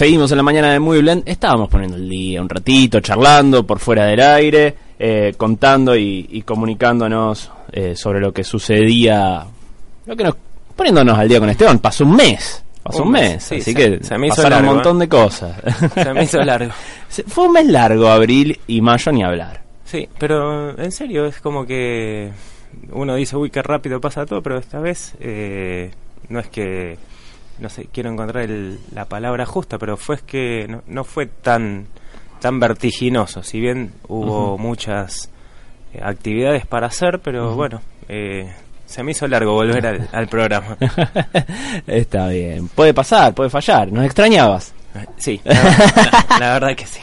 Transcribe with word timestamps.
Seguimos 0.00 0.30
en 0.30 0.38
la 0.38 0.42
mañana 0.42 0.72
de 0.72 0.80
Muy 0.80 1.02
Blend. 1.02 1.24
Estábamos 1.26 1.68
poniendo 1.68 1.98
el 1.98 2.08
día 2.08 2.40
un 2.40 2.48
ratito, 2.48 3.00
charlando 3.00 3.66
por 3.66 3.78
fuera 3.78 4.06
del 4.06 4.18
aire, 4.22 4.74
eh, 4.98 5.34
contando 5.36 5.94
y, 5.94 6.26
y 6.30 6.40
comunicándonos 6.40 7.50
eh, 7.70 7.94
sobre 7.94 8.18
lo 8.18 8.32
que 8.32 8.42
sucedía. 8.42 9.44
Lo 10.06 10.16
que 10.16 10.24
nos, 10.24 10.36
poniéndonos 10.74 11.18
al 11.18 11.28
día 11.28 11.38
con 11.38 11.50
Esteban. 11.50 11.80
Pasó 11.80 12.04
un 12.04 12.16
mes. 12.16 12.64
Pasó 12.82 13.02
un, 13.02 13.10
mes, 13.10 13.44
sí, 13.44 13.56
así 13.56 13.74
se- 13.74 13.74
que 13.74 14.02
se 14.02 14.16
me 14.16 14.28
hizo 14.28 14.36
pasaron 14.36 14.50
largo, 14.60 14.70
un 14.70 14.74
montón 14.76 14.96
¿eh? 14.96 15.00
de 15.00 15.08
cosas. 15.10 15.56
Se 15.92 16.14
me 16.14 16.22
hizo 16.24 16.38
largo. 16.44 16.72
Fue 17.26 17.44
un 17.44 17.52
mes 17.52 17.66
largo, 17.66 18.08
abril 18.08 18.58
y 18.68 18.80
mayo, 18.80 19.12
ni 19.12 19.22
hablar. 19.22 19.60
Sí, 19.84 20.08
pero 20.18 20.78
en 20.78 20.92
serio 20.92 21.26
es 21.26 21.42
como 21.42 21.66
que 21.66 22.30
uno 22.92 23.16
dice, 23.16 23.36
uy, 23.36 23.50
qué 23.50 23.60
rápido 23.60 24.00
pasa 24.00 24.24
todo, 24.24 24.40
pero 24.42 24.56
esta 24.56 24.80
vez 24.80 25.12
eh, 25.20 25.90
no 26.30 26.40
es 26.40 26.48
que, 26.48 26.96
no 27.60 27.68
sé, 27.68 27.86
quiero 27.92 28.10
encontrar 28.10 28.44
el- 28.44 28.78
la 28.94 29.04
palabra 29.04 29.46
justa, 29.46 29.78
pero 29.78 29.96
fue 29.96 30.16
es 30.16 30.22
que 30.22 30.66
no, 30.68 30.82
no 30.86 31.04
fue 31.04 31.26
tan, 31.26 31.86
tan 32.40 32.58
vertiginoso, 32.60 33.42
si 33.42 33.60
bien 33.60 33.92
hubo 34.08 34.56
muchas 34.58 35.30
eh, 35.94 36.00
actividades 36.02 36.66
para 36.66 36.86
hacer, 36.88 37.20
pero 37.20 37.54
bueno, 37.54 37.80
eh, 38.08 38.50
se 38.86 39.02
me 39.02 39.12
hizo 39.12 39.26
largo 39.28 39.52
volver 39.52 39.86
al, 39.86 40.08
al 40.12 40.26
programa. 40.28 40.76
Está 41.86 42.28
bien. 42.28 42.68
Puede 42.68 42.94
pasar, 42.94 43.34
puede 43.34 43.50
fallar. 43.50 43.90
¿Nos 43.92 44.04
extrañabas? 44.04 44.74
Sí, 45.16 45.40
la, 45.44 45.54
la- 45.54 46.26
la 46.40 46.52
verdad 46.54 46.74
que 46.76 46.86
sí. 46.86 47.00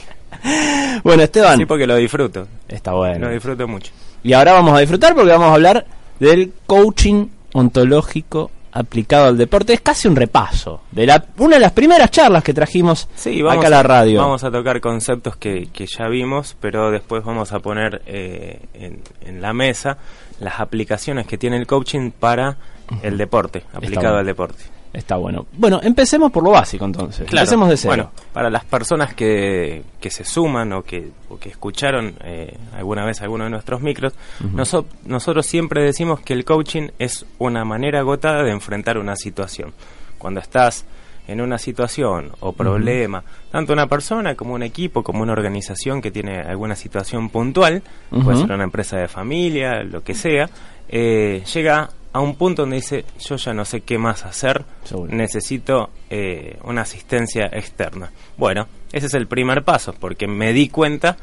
Bueno, 1.04 1.24
Esteban. 1.24 1.58
Sí, 1.58 1.66
porque 1.66 1.88
lo 1.88 1.96
disfruto, 1.96 2.48
Está 2.68 2.92
bueno. 2.94 3.28
lo 3.28 3.34
disfruto 3.34 3.68
mucho. 3.68 3.92
Y 4.24 4.34
ahora 4.34 4.54
vamos 4.54 4.76
a 4.76 4.80
disfrutar 4.80 5.16
porque 5.16 5.32
vamos 5.32 5.50
a 5.50 5.54
hablar 5.54 5.86
del 6.20 6.52
coaching 6.66 7.28
ontológico 7.54 8.52
aplicado 8.78 9.28
al 9.28 9.38
deporte. 9.38 9.74
Es 9.74 9.82
casi 9.82 10.08
un 10.08 10.16
repaso 10.16 10.82
de 10.92 11.06
la, 11.06 11.26
una 11.38 11.56
de 11.56 11.62
las 11.62 11.72
primeras 11.72 12.12
charlas 12.12 12.44
que 12.44 12.54
trajimos 12.54 13.08
Sí, 13.16 13.42
vamos 13.42 13.60
acá 13.60 13.68
a 13.68 13.72
la 13.72 13.84
radio. 13.84 14.22
Vamos 14.22 14.44
a 14.44 14.52
tocar 14.52 14.80
conceptos 14.82 15.36
que, 15.36 15.70
que 15.72 15.86
ya 15.86 16.08
vimos, 16.08 16.56
pero 16.60 16.92
después 16.92 17.24
vamos 17.24 17.52
a 17.54 17.60
poner 17.60 18.02
eh, 18.06 18.60
en, 18.74 19.02
en 19.22 19.42
la 19.42 19.54
mesa 19.54 19.98
las 20.40 20.60
aplicaciones 20.60 21.26
que 21.28 21.38
tiene 21.38 21.58
el 21.58 21.66
coaching 21.66 22.12
para 22.12 22.58
el 23.02 23.18
deporte, 23.18 23.64
aplicado 23.74 24.08
bueno. 24.08 24.20
al 24.20 24.26
deporte. 24.26 24.77
Está 24.98 25.16
bueno. 25.18 25.46
Bueno, 25.54 25.80
empecemos 25.84 26.32
por 26.32 26.44
lo 26.44 26.50
básico 26.50 26.84
entonces. 26.84 27.28
Empecemos 27.42 27.70
de 27.70 27.78
cero. 27.78 27.90
Bueno, 27.92 28.12
para 28.34 28.50
las 28.50 28.66
personas 28.66 29.14
que, 29.14 29.84
que 30.02 30.10
se 30.10 30.26
suman 30.26 30.74
o 30.74 30.82
que, 30.82 31.12
o 31.30 31.38
que 31.38 31.50
escucharon 31.50 32.16
eh, 32.24 32.58
alguna 32.76 33.06
vez 33.06 33.22
alguno 33.22 33.44
de 33.44 33.52
nuestros 33.52 33.80
micros, 33.82 34.14
noso- 34.54 34.86
nosotros 35.06 35.46
siempre 35.46 35.84
decimos 35.84 36.20
que 36.22 36.34
el 36.34 36.44
coaching 36.46 36.90
es 36.98 37.28
una 37.38 37.64
manera 37.64 38.00
agotada 38.00 38.42
de 38.42 38.50
enfrentar 38.52 38.98
una 38.98 39.16
situación. 39.16 39.72
Cuando 40.18 40.40
estás 40.40 40.84
en 41.28 41.42
una 41.42 41.58
situación 41.60 42.32
o 42.40 42.54
problema, 42.54 43.24
tanto 43.52 43.74
una 43.74 43.86
persona 43.86 44.34
como 44.34 44.56
un 44.56 44.64
equipo, 44.64 45.04
como 45.04 45.22
una 45.22 45.34
organización 45.34 46.02
que 46.02 46.10
tiene 46.10 46.40
alguna 46.40 46.76
situación 46.76 47.30
puntual, 47.30 47.84
puede 48.10 48.38
ser 48.40 48.52
una 48.52 48.64
empresa 48.64 48.98
de 48.98 49.08
familia, 49.08 49.84
lo 49.84 50.02
que 50.04 50.16
sea, 50.16 50.50
eh, 50.90 51.44
llega 51.54 51.90
a 52.18 52.20
un 52.20 52.34
punto 52.34 52.64
donde 52.64 52.78
dice, 52.78 53.06
yo 53.20 53.36
ya 53.36 53.54
no 53.54 53.64
sé 53.64 53.82
qué 53.82 54.00
más 54.00 54.26
hacer, 54.26 54.66
Seguro. 54.84 55.14
necesito 55.14 55.92
eh, 56.10 56.58
una 56.64 56.82
asistencia 56.82 57.46
externa. 57.46 58.12
Bueno, 58.38 58.68
ese 58.92 59.06
es 59.06 59.14
el 59.14 59.28
primer 59.28 59.64
paso, 59.64 59.94
porque 59.94 60.28
me 60.28 60.52
di 60.52 60.68
cuenta 60.70 61.16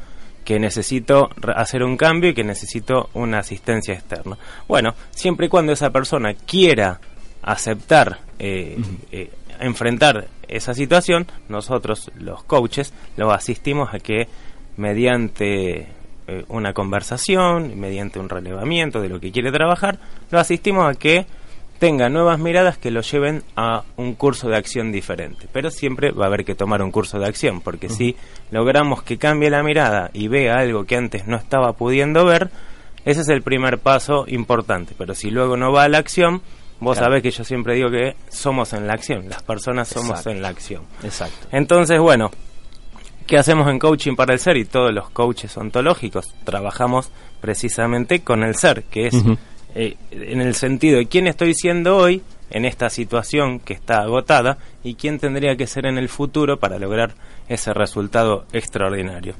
que 0.45 0.57
necesito 0.57 1.31
hacer 1.53 1.83
un 1.83 1.97
cambio 1.97 2.29
y 2.29 2.33
que 2.33 2.45
necesito 2.45 3.09
una 3.13 3.39
asistencia 3.39 3.93
externa. 3.93 4.37
Bueno, 4.69 4.95
siempre 5.09 5.47
y 5.47 5.49
cuando 5.49 5.73
esa 5.73 5.89
persona 5.89 6.33
quiera 6.33 7.01
aceptar, 7.41 8.19
eh, 8.39 8.77
eh, 9.11 9.31
enfrentar 9.59 10.29
esa 10.47 10.73
situación, 10.73 11.27
nosotros 11.49 12.09
los 12.17 12.41
coaches 12.45 12.93
lo 13.17 13.33
asistimos 13.33 13.93
a 13.93 13.99
que 13.99 14.29
mediante 14.77 15.89
eh, 16.27 16.43
una 16.49 16.73
conversación, 16.73 17.79
mediante 17.79 18.19
un 18.19 18.29
relevamiento 18.29 19.01
de 19.01 19.09
lo 19.09 19.19
que 19.19 19.31
quiere 19.31 19.51
trabajar, 19.51 19.99
lo 20.31 20.39
asistimos 20.39 20.89
a 20.89 20.97
que 20.97 21.25
tenga 21.79 22.07
nuevas 22.09 22.39
miradas 22.39 22.77
que 22.77 22.89
lo 22.89 23.01
lleven 23.01 23.43
a 23.57 23.83
un 23.97 24.15
curso 24.15 24.47
de 24.47 24.55
acción 24.55 24.91
diferente. 24.91 25.47
Pero 25.51 25.69
siempre 25.69 26.11
va 26.11 26.23
a 26.25 26.27
haber 26.27 26.45
que 26.45 26.55
tomar 26.55 26.81
un 26.81 26.89
curso 26.91 27.19
de 27.19 27.27
acción, 27.27 27.61
porque 27.61 27.89
si 27.89 28.15
logramos 28.51 29.03
que 29.03 29.17
cambie 29.17 29.49
la 29.49 29.61
mirada 29.61 30.09
y 30.13 30.27
vea 30.29 30.55
algo 30.55 30.85
que 30.85 30.95
antes 30.95 31.27
no 31.27 31.35
estaba 31.35 31.73
pudiendo 31.73 32.25
ver, 32.25 32.49
ese 33.03 33.21
es 33.21 33.29
el 33.29 33.41
primer 33.43 33.79
paso 33.79 34.23
importante. 34.27 34.95
Pero 34.97 35.13
si 35.13 35.29
luego 35.31 35.57
no 35.57 35.71
va 35.73 35.83
a 35.83 35.89
la 35.89 35.97
acción, 35.97 36.41
vos 36.79 36.97
Claro. 36.97 37.11
sabés 37.11 37.23
que 37.23 37.31
yo 37.31 37.43
siempre 37.43 37.75
digo 37.75 37.89
que 37.91 38.15
somos 38.29 38.71
en 38.73 38.87
la 38.87 38.93
acción, 38.93 39.29
las 39.29 39.43
personas 39.43 39.89
somos 39.89 40.11
Exacto. 40.11 40.29
en 40.31 40.41
la 40.41 40.47
acción. 40.47 40.83
Exacto. 41.03 41.47
Entonces, 41.51 41.99
bueno, 41.99 42.31
¿qué 43.27 43.37
hacemos 43.37 43.69
en 43.69 43.79
coaching 43.79 44.15
para 44.15 44.33
el 44.33 44.39
ser? 44.39 44.57
Y 44.57 44.65
todos 44.65 44.93
los 44.93 45.09
coaches 45.09 45.55
ontológicos 45.57 46.33
trabajamos 46.43 47.11
precisamente 47.41 48.21
con 48.21 48.43
el 48.43 48.55
ser, 48.55 48.83
que 48.83 49.07
es 49.07 49.15
eh, 49.75 49.97
en 50.11 50.41
el 50.41 50.55
sentido 50.55 50.97
de 50.97 51.07
quién 51.07 51.27
estoy 51.27 51.53
siendo 51.53 51.97
hoy 51.97 52.21
en 52.49 52.65
esta 52.65 52.89
situación 52.89 53.59
que 53.59 53.73
está 53.73 54.01
agotada 54.01 54.57
y 54.83 54.95
quién 54.95 55.19
tendría 55.19 55.55
que 55.55 55.67
ser 55.67 55.85
en 55.85 55.97
el 55.97 56.09
futuro 56.09 56.59
para 56.59 56.79
lograr 56.79 57.15
ese 57.49 57.73
resultado 57.73 58.45
extraordinario. 58.53 59.35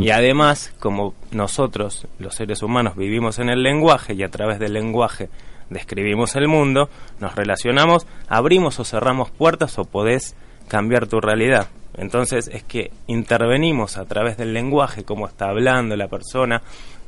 Y 0.00 0.10
además, 0.10 0.72
como 0.78 1.14
nosotros, 1.32 2.06
los 2.20 2.36
seres 2.36 2.62
humanos, 2.62 2.94
vivimos 2.96 3.40
en 3.40 3.48
el 3.48 3.64
lenguaje 3.64 4.14
y 4.14 4.22
a 4.22 4.28
través 4.28 4.60
del 4.60 4.72
lenguaje 4.74 5.30
describimos 5.68 6.36
el 6.36 6.46
mundo, 6.46 6.88
nos 7.18 7.34
relacionamos, 7.34 8.06
abrimos 8.28 8.78
o 8.78 8.84
cerramos 8.84 9.30
puertas 9.30 9.76
o 9.78 9.84
podés 9.84 10.36
cambiar 10.68 11.08
tu 11.08 11.20
realidad. 11.20 11.68
Entonces 11.96 12.48
es 12.52 12.62
que 12.64 12.90
intervenimos 13.06 13.96
a 13.96 14.04
través 14.04 14.36
del 14.36 14.52
lenguaje, 14.52 15.04
cómo 15.04 15.26
está 15.26 15.48
hablando 15.48 15.96
la 15.96 16.08
persona, 16.08 16.62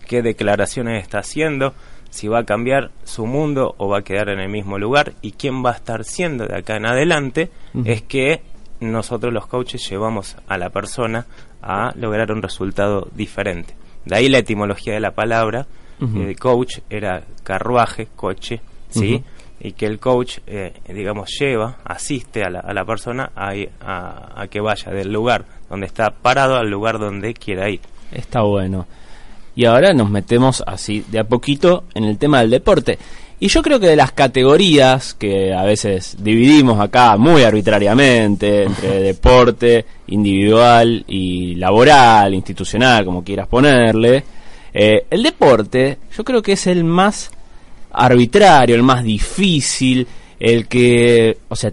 qué 0.06 0.22
declaraciones 0.22 1.02
está 1.02 1.18
haciendo, 1.18 1.74
si 2.10 2.28
va 2.28 2.40
a 2.40 2.44
cambiar 2.44 2.90
su 3.04 3.26
mundo 3.26 3.74
o 3.78 3.88
va 3.88 3.98
a 3.98 4.02
quedar 4.02 4.28
en 4.28 4.38
el 4.38 4.48
mismo 4.48 4.78
lugar 4.78 5.14
y 5.22 5.32
quién 5.32 5.64
va 5.64 5.72
a 5.72 5.74
estar 5.74 6.04
siendo 6.04 6.46
de 6.46 6.56
acá 6.56 6.76
en 6.76 6.86
adelante, 6.86 7.50
es 7.84 8.02
que 8.02 8.42
nosotros 8.80 9.32
los 9.32 9.46
coaches 9.46 9.88
llevamos 9.88 10.36
a 10.46 10.58
la 10.58 10.70
persona 10.70 11.26
a 11.62 11.92
lograr 11.96 12.30
un 12.32 12.42
resultado 12.42 13.08
diferente. 13.14 13.74
De 14.04 14.16
ahí 14.16 14.28
la 14.28 14.38
etimología 14.38 14.94
de 14.94 15.00
la 15.00 15.10
palabra, 15.10 15.66
eh, 16.00 16.34
coach 16.38 16.78
era 16.88 17.24
carruaje, 17.42 18.08
coche, 18.14 18.60
¿sí? 18.88 19.22
Y 19.58 19.72
que 19.72 19.86
el 19.86 19.98
coach, 19.98 20.38
eh, 20.46 20.74
digamos, 20.88 21.30
lleva, 21.38 21.78
asiste 21.84 22.42
a 22.42 22.50
la, 22.50 22.60
a 22.60 22.74
la 22.74 22.84
persona 22.84 23.30
a, 23.34 23.52
a, 23.80 24.42
a 24.42 24.46
que 24.48 24.60
vaya 24.60 24.92
del 24.92 25.12
lugar 25.12 25.44
donde 25.70 25.86
está 25.86 26.10
parado 26.10 26.56
al 26.56 26.70
lugar 26.70 26.98
donde 26.98 27.34
quiera 27.34 27.68
ir. 27.70 27.80
Está 28.12 28.42
bueno. 28.42 28.86
Y 29.54 29.64
ahora 29.64 29.94
nos 29.94 30.10
metemos 30.10 30.62
así 30.66 31.04
de 31.10 31.18
a 31.18 31.24
poquito 31.24 31.84
en 31.94 32.04
el 32.04 32.18
tema 32.18 32.40
del 32.40 32.50
deporte. 32.50 32.98
Y 33.38 33.48
yo 33.48 33.62
creo 33.62 33.78
que 33.78 33.88
de 33.88 33.96
las 33.96 34.12
categorías 34.12 35.14
que 35.14 35.52
a 35.52 35.62
veces 35.64 36.16
dividimos 36.18 36.80
acá 36.80 37.16
muy 37.18 37.42
arbitrariamente 37.42 38.64
entre 38.64 39.00
deporte 39.02 39.84
individual 40.06 41.04
y 41.06 41.54
laboral, 41.56 42.32
institucional, 42.34 43.04
como 43.04 43.22
quieras 43.22 43.46
ponerle, 43.46 44.24
eh, 44.72 45.06
el 45.10 45.22
deporte 45.22 45.98
yo 46.16 46.24
creo 46.24 46.42
que 46.42 46.52
es 46.52 46.66
el 46.66 46.84
más 46.84 47.30
arbitrario, 47.96 48.76
el 48.76 48.82
más 48.82 49.02
difícil, 49.02 50.06
el 50.38 50.68
que, 50.68 51.38
o 51.48 51.56
sea, 51.56 51.72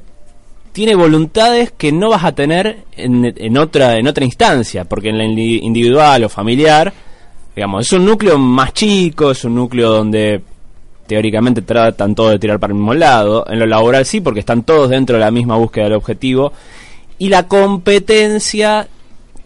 tiene 0.72 0.96
voluntades 0.96 1.72
que 1.72 1.92
no 1.92 2.10
vas 2.10 2.24
a 2.24 2.34
tener 2.34 2.86
en, 2.98 3.34
en 3.38 3.58
otra 3.58 3.98
en 3.98 4.08
otra 4.08 4.25
instancia, 4.25 4.86
porque 4.86 5.10
en 5.10 5.18
la 5.20 5.25
indi- 5.25 5.60
individual 5.62 6.24
o 6.24 6.30
familiar, 6.30 6.92
digamos, 7.56 7.86
es 7.86 7.94
un 7.94 8.06
núcleo 8.06 8.38
más 8.40 8.74
chico, 8.74 9.31
es 9.31 9.44
un 9.44 9.56
núcleo 9.56 9.90
donde 9.90 10.42
teóricamente 11.06 11.62
tratan 11.62 12.16
todos 12.16 12.31
de 12.31 12.40
tirar 12.40 12.60
para 12.60 12.72
el 12.72 12.80
mismo 12.80 12.94
lado, 12.94 13.46
en 13.48 13.60
lo 13.60 13.66
laboral 13.66 14.06
sí, 14.06 14.22
porque 14.22 14.40
están 14.40 14.64
todos 14.64 14.90
dentro 14.90 15.18
de 15.18 15.25
la 15.25 15.31
misma 15.31 15.58
búsqueda 15.58 15.84
del 15.84 15.94
objetivo, 15.94 16.54
y 17.20 17.30
la 17.30 17.48
competencia 17.48 18.88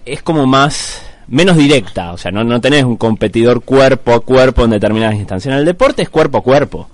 es 0.06 0.22
como 0.22 0.46
más 0.46 1.02
menos 1.28 1.58
directa, 1.58 2.14
o 2.14 2.18
sea, 2.18 2.32
no, 2.32 2.44
no 2.44 2.62
tenés 2.62 2.84
un 2.84 2.98
competidor 2.98 3.62
cuerpo 3.62 4.14
a 4.14 4.20
cuerpo 4.22 4.64
en 4.64 4.72
determinadas 4.72 5.16
instancias. 5.16 5.54
En 5.54 5.60
el 5.60 5.66
deporte 5.66 6.02
es 6.02 6.10
cuerpo 6.10 6.40
a 6.40 6.44
cuerpo, 6.44 6.90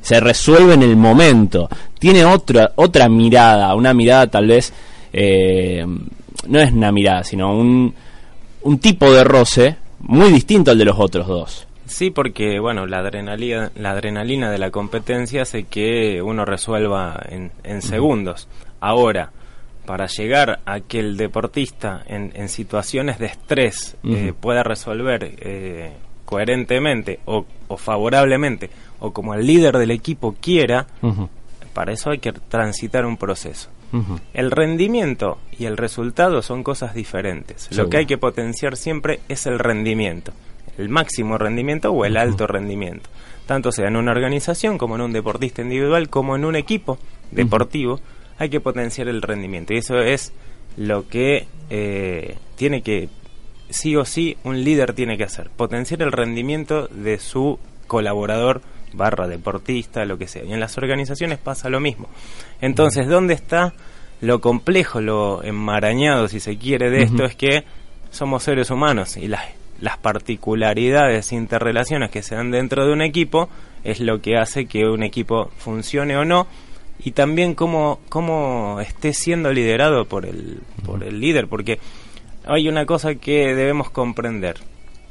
se 0.00 0.20
resuelve 0.20 0.74
en 0.74 0.82
el 0.82 0.96
momento, 0.96 1.68
tiene 1.98 2.24
otra, 2.24 2.72
otra 2.76 3.08
mirada, 3.08 3.74
una 3.74 3.94
mirada 3.94 4.26
tal 4.26 4.46
vez, 4.46 4.72
eh, 5.12 5.84
no 6.46 6.60
es 6.60 6.72
una 6.72 6.92
mirada, 6.92 7.24
sino 7.24 7.56
un, 7.56 7.94
un 8.62 8.78
tipo 8.78 9.12
de 9.12 9.24
roce 9.24 9.76
muy 10.00 10.30
distinto 10.30 10.70
al 10.70 10.78
de 10.78 10.84
los 10.84 10.98
otros 10.98 11.26
dos. 11.26 11.66
Sí, 11.86 12.10
porque 12.10 12.60
bueno, 12.60 12.86
la 12.86 12.98
adrenalina, 12.98 13.72
la 13.74 13.92
adrenalina 13.92 14.50
de 14.50 14.58
la 14.58 14.70
competencia 14.70 15.42
hace 15.42 15.64
que 15.64 16.20
uno 16.20 16.44
resuelva 16.44 17.18
en, 17.30 17.50
en 17.64 17.80
segundos. 17.80 18.46
Ahora, 18.78 19.32
para 19.88 20.06
llegar 20.06 20.60
a 20.66 20.80
que 20.80 21.00
el 21.00 21.16
deportista 21.16 22.02
en, 22.06 22.30
en 22.34 22.50
situaciones 22.50 23.18
de 23.18 23.24
estrés 23.24 23.96
eh, 24.04 24.34
pueda 24.38 24.62
resolver 24.62 25.34
eh, 25.40 25.92
coherentemente 26.26 27.20
o, 27.24 27.46
o, 27.68 27.78
favorablemente 27.78 28.68
o 29.00 29.14
como 29.14 29.32
el 29.32 29.46
líder 29.46 29.78
del 29.78 29.90
equipo 29.90 30.36
quiera, 30.38 30.86
para 31.72 31.94
eso 31.94 32.10
hay 32.10 32.18
que 32.18 32.32
transitar 32.32 33.06
un 33.06 33.16
proceso. 33.16 33.70
El 34.34 34.50
rendimiento 34.50 35.38
y 35.58 35.64
el 35.64 35.78
resultado 35.78 36.42
son 36.42 36.62
cosas 36.62 36.92
diferentes. 36.92 37.74
Lo 37.74 37.88
que 37.88 37.96
hay 37.96 38.04
que 38.04 38.18
potenciar 38.18 38.76
siempre 38.76 39.20
es 39.30 39.46
el 39.46 39.58
rendimiento 39.58 40.34
el 40.76 40.88
máximo 40.88 41.36
rendimiento 41.38 41.90
o 41.90 42.04
el 42.04 42.16
alto 42.16 42.46
rendimiento, 42.46 43.10
tanto 43.46 43.72
sea 43.72 43.88
en 43.88 43.96
una 43.96 44.12
organización 44.12 44.78
como 44.78 44.94
en 44.94 45.00
un 45.00 45.12
deportista 45.12 45.60
individual 45.60 46.08
como 46.08 46.36
en 46.36 46.44
un 46.44 46.54
equipo 46.54 46.98
deportivo, 47.32 47.98
hay 48.38 48.48
que 48.48 48.60
potenciar 48.60 49.08
el 49.08 49.22
rendimiento 49.22 49.74
y 49.74 49.78
eso 49.78 49.98
es 49.98 50.32
lo 50.76 51.08
que 51.08 51.46
eh, 51.70 52.36
tiene 52.56 52.82
que 52.82 53.08
sí 53.70 53.96
o 53.96 54.04
sí 54.04 54.36
un 54.44 54.62
líder 54.64 54.94
tiene 54.94 55.18
que 55.18 55.24
hacer, 55.24 55.50
potenciar 55.50 56.02
el 56.02 56.12
rendimiento 56.12 56.86
de 56.88 57.18
su 57.18 57.58
colaborador 57.86 58.62
barra 58.92 59.28
deportista, 59.28 60.04
lo 60.04 60.16
que 60.16 60.28
sea. 60.28 60.44
Y 60.44 60.52
en 60.52 60.60
las 60.60 60.78
organizaciones 60.78 61.38
pasa 61.38 61.68
lo 61.68 61.78
mismo. 61.78 62.08
Entonces, 62.60 63.06
¿dónde 63.06 63.34
está 63.34 63.74
lo 64.22 64.40
complejo, 64.40 65.00
lo 65.00 65.42
enmarañado, 65.42 66.28
si 66.28 66.40
se 66.40 66.56
quiere, 66.56 66.90
de 66.90 67.02
esto? 67.02 67.24
Es 67.24 67.36
que 67.36 67.64
somos 68.10 68.44
seres 68.44 68.70
humanos 68.70 69.18
y 69.18 69.28
las 69.28 69.42
las 69.80 69.96
particularidades, 69.98 71.32
interrelaciones 71.32 72.10
que 72.10 72.22
se 72.22 72.34
dan 72.34 72.50
dentro 72.50 72.86
de 72.86 72.92
un 72.92 73.02
equipo 73.02 73.48
es 73.84 74.00
lo 74.00 74.20
que 74.20 74.36
hace 74.36 74.66
que 74.66 74.86
un 74.86 75.02
equipo 75.02 75.50
funcione 75.58 76.16
o 76.16 76.24
no 76.24 76.46
y 76.98 77.12
también 77.12 77.54
cómo, 77.54 78.00
cómo 78.08 78.78
esté 78.80 79.12
siendo 79.12 79.52
liderado 79.52 80.04
por 80.06 80.26
el, 80.26 80.60
por 80.84 81.04
el 81.04 81.20
líder, 81.20 81.46
porque 81.48 81.78
hay 82.46 82.68
una 82.68 82.86
cosa 82.86 83.14
que 83.14 83.54
debemos 83.54 83.90
comprender. 83.90 84.56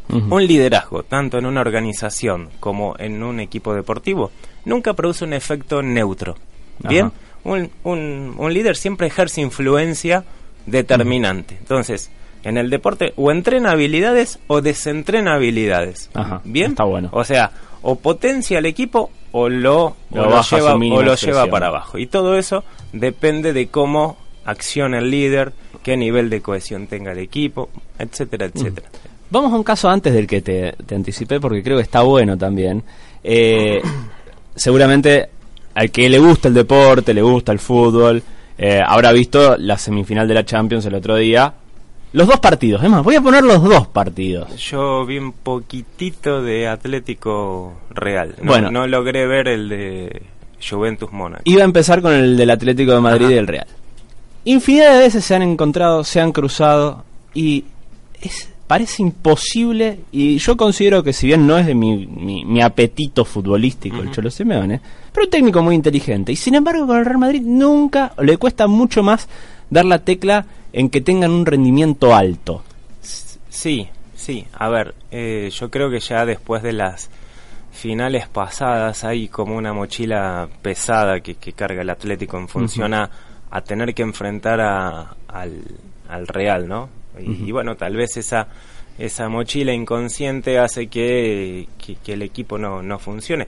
Un 0.10 0.48
liderazgo, 0.48 1.04
tanto 1.04 1.38
en 1.38 1.46
una 1.46 1.60
organización 1.60 2.48
como 2.62 2.96
en 2.98 3.24
un 3.24 3.42
equipo 3.42 3.74
deportivo, 3.74 4.32
nunca 4.64 4.94
produce 4.94 5.26
un 5.26 5.34
efecto 5.34 5.84
neutro. 5.84 6.38
¿Bien? 6.80 7.12
Un, 7.44 7.70
un, 7.84 8.34
un, 8.38 8.54
líder 8.54 8.78
siempre 8.78 9.08
ejerce 9.08 9.42
influencia 9.42 10.24
determinante. 10.66 11.58
Entonces, 11.60 12.10
en 12.44 12.58
el 12.58 12.70
deporte 12.70 13.12
o 13.18 13.32
entrena 13.32 13.72
habilidades 13.72 14.40
o 14.48 14.62
desentrena 14.62 15.34
habilidades. 15.34 16.10
¿Bien? 16.46 16.72
Está 16.72 16.86
bueno. 16.86 17.10
O 17.12 17.26
sea, 17.26 17.52
o 17.82 17.96
potencia 17.96 18.60
al 18.60 18.66
equipo 18.66 19.12
o 19.32 19.50
lo, 19.50 19.96
lo, 20.12 20.42
lleva, 20.42 20.76
o 20.76 21.04
lo 21.04 21.16
lleva 21.16 21.48
para 21.48 21.68
abajo. 21.68 21.98
Y 21.98 22.08
todo 22.08 22.38
eso 22.38 22.64
depende 22.94 23.54
de 23.54 23.68
cómo 23.68 24.18
acciona 24.46 25.00
el 25.00 25.12
líder, 25.12 25.54
qué 25.84 25.98
nivel 25.98 26.30
de 26.30 26.42
cohesión 26.42 26.88
tenga 26.88 27.12
el 27.12 27.20
equipo, 27.20 27.70
etcétera, 28.00 28.46
etcétera. 28.46 28.90
Vamos 29.30 29.52
a 29.52 29.58
un 29.58 29.64
caso 29.64 29.90
antes 29.90 30.14
del 30.14 30.26
que 30.26 30.42
te, 30.42 30.74
anticipé 30.94 31.40
porque 31.40 31.62
creo 31.62 31.78
que 31.78 31.84
está 31.84 32.02
bueno 32.02 32.38
también. 32.38 32.84
Eh, 33.24 33.82
seguramente 34.56 35.30
al 35.76 35.92
que 35.92 36.10
le 36.10 36.18
gusta 36.18 36.48
el 36.48 36.54
deporte, 36.54 37.14
le 37.14 37.22
gusta 37.22 37.52
el 37.52 37.60
fútbol, 37.60 38.24
eh, 38.58 38.82
habrá 38.84 39.12
visto 39.12 39.58
la 39.58 39.78
semifinal 39.78 40.28
de 40.28 40.34
la 40.34 40.44
Champions 40.44 40.86
el 40.86 40.96
otro 40.96 41.16
día, 41.18 41.54
los 42.18 42.28
dos 42.28 42.40
partidos, 42.40 42.84
es 42.84 42.90
más, 42.90 43.04
voy 43.04 43.14
a 43.14 43.22
poner 43.22 43.44
los 43.44 43.62
dos 43.62 43.86
partidos. 43.86 44.56
Yo 44.58 45.06
vi 45.06 45.20
un 45.20 45.34
poquitito 45.34 46.42
de 46.42 46.68
Atlético 46.68 47.74
Real. 47.92 48.34
No, 48.42 48.54
bueno, 48.54 48.72
no 48.72 48.88
logré 48.88 49.28
ver 49.28 49.48
el 49.48 49.70
de 49.70 50.24
Juventus 50.68 51.12
Mónaco. 51.12 51.44
Iba 51.46 51.62
a 51.62 51.66
empezar 51.66 52.02
con 52.02 52.14
el 52.14 52.36
del 52.36 52.50
Atlético 52.50 52.94
de 52.94 53.02
Madrid 53.02 53.30
y 53.30 53.34
el 53.34 53.46
Real. 53.46 53.68
Infinidad 54.46 54.96
de 54.96 55.00
veces 55.02 55.24
se 55.26 55.36
han 55.36 55.44
encontrado, 55.44 56.04
se 56.04 56.20
han 56.20 56.32
cruzado 56.32 57.06
y 57.36 57.66
es, 58.20 58.50
parece 58.66 59.04
imposible 59.04 60.00
y 60.12 60.40
yo 60.40 60.58
considero 60.58 61.04
que 61.04 61.14
si 61.14 61.28
bien 61.28 61.46
no 61.46 61.56
es 61.56 61.68
de 61.68 61.76
mi, 61.76 62.08
mi, 62.08 62.62
apetito 62.64 63.26
futbolístico 63.26 63.98
el 63.98 64.10
Cholo 64.10 64.32
Simeone, 64.32 64.82
pero 65.14 65.28
un 65.28 65.30
técnico 65.30 65.62
muy 65.62 65.76
inteligente 65.76 66.32
y 66.32 66.36
sin 66.36 66.56
embargo 66.56 66.88
con 66.88 66.98
el 66.98 67.06
Real 67.06 67.20
Madrid 67.20 67.44
nunca 67.44 68.14
le 68.20 68.38
cuesta 68.38 68.66
mucho 68.66 69.04
más 69.04 69.30
dar 69.70 69.86
la 69.86 70.00
tecla 70.00 70.48
en 70.78 70.90
que 70.92 71.02
tengan 71.02 71.32
un 71.32 71.48
rendimiento 71.48 72.14
alto. 72.14 72.64
Sí, 73.50 73.90
sí. 74.16 74.46
A 74.54 74.70
ver, 74.70 74.94
eh, 75.10 75.50
yo 75.52 75.72
creo 75.72 75.90
que 75.90 76.00
ya 76.00 76.24
después 76.24 76.62
de 76.62 76.72
las 76.72 77.10
finales 77.72 78.28
pasadas 78.28 79.04
hay 79.04 79.28
como 79.28 79.56
una 79.56 79.74
mochila 79.74 80.48
pesada 80.62 81.20
que, 81.22 81.36
carga 81.54 81.82
el 81.82 81.90
Atlético 81.90 82.38
en 82.38 82.48
función 82.48 82.94
a, 82.94 83.10
tener 83.66 83.96
que 83.96 84.04
enfrentar 84.04 84.62
a, 84.62 85.16
al, 85.28 86.28
Real, 86.28 86.68
¿no? 86.68 86.90
Y, 87.20 87.52
bueno, 87.52 87.76
tal 87.76 87.96
vez 87.96 88.16
esa 88.18 88.48
esa 89.00 89.30
mochila 89.30 89.74
inconsciente 89.74 90.60
hace 90.60 90.88
que, 90.88 91.68
que, 92.04 92.14
el 92.14 92.22
equipo 92.22 92.60
no, 92.60 92.84
no 92.84 93.00
funcione 93.00 93.48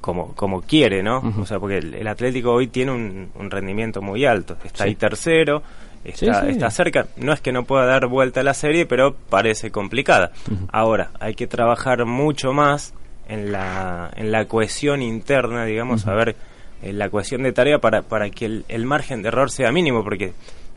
como, 0.00 0.32
como 0.34 0.62
quiere, 0.62 1.02
¿no? 1.02 1.22
O 1.38 1.44
sea, 1.44 1.60
porque 1.60 1.78
el, 1.78 2.06
Atlético 2.06 2.52
hoy 2.52 2.68
tiene 2.68 2.92
un, 2.92 3.28
un 3.34 3.50
rendimiento 3.50 4.00
muy 4.00 4.24
alto. 4.24 4.56
Está 4.64 4.84
ahí 4.84 4.94
tercero, 4.94 5.62
está, 6.10 6.48
está 6.48 6.70
cerca. 6.70 7.06
No 7.16 7.32
es 7.32 7.40
que 7.40 7.52
no 7.52 7.64
pueda 7.64 7.86
dar 7.86 8.06
vuelta 8.06 8.40
a 8.40 8.44
la 8.44 8.54
serie, 8.54 8.86
pero 8.86 9.14
parece 9.14 9.70
complicada. 9.70 10.32
Ahora, 10.72 11.10
hay 11.20 11.34
que 11.34 11.46
trabajar 11.46 12.04
mucho 12.04 12.52
más 12.52 12.94
en 13.28 13.52
la, 13.52 14.10
en 14.16 14.32
la 14.32 14.46
cohesión 14.46 15.02
interna, 15.02 15.64
digamos, 15.64 16.06
a 16.06 16.14
ver, 16.14 16.36
en 16.82 16.98
la 16.98 17.08
cohesión 17.08 17.42
de 17.42 17.52
tarea 17.52 17.78
para, 17.78 18.02
para 18.02 18.30
que 18.30 18.46
el, 18.46 18.64
el, 18.68 18.86
margen 18.86 19.22
de 19.22 19.28
error 19.28 19.50
sea 19.50 19.72
mínimo, 19.72 20.04
porque, 20.04 20.32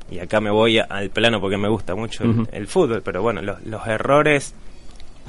y 0.10 0.20
acá 0.20 0.42
me 0.42 0.50
voy 0.50 0.80
al 0.80 1.10
plano 1.10 1.40
porque 1.40 1.58
me 1.58 1.70
gusta 1.70 1.96
mucho 1.96 2.24
el, 2.52 2.68
fútbol, 2.68 3.02
pero 3.04 3.22
bueno, 3.22 3.42
los, 3.42 3.62
los 3.64 3.86
errores 3.88 4.56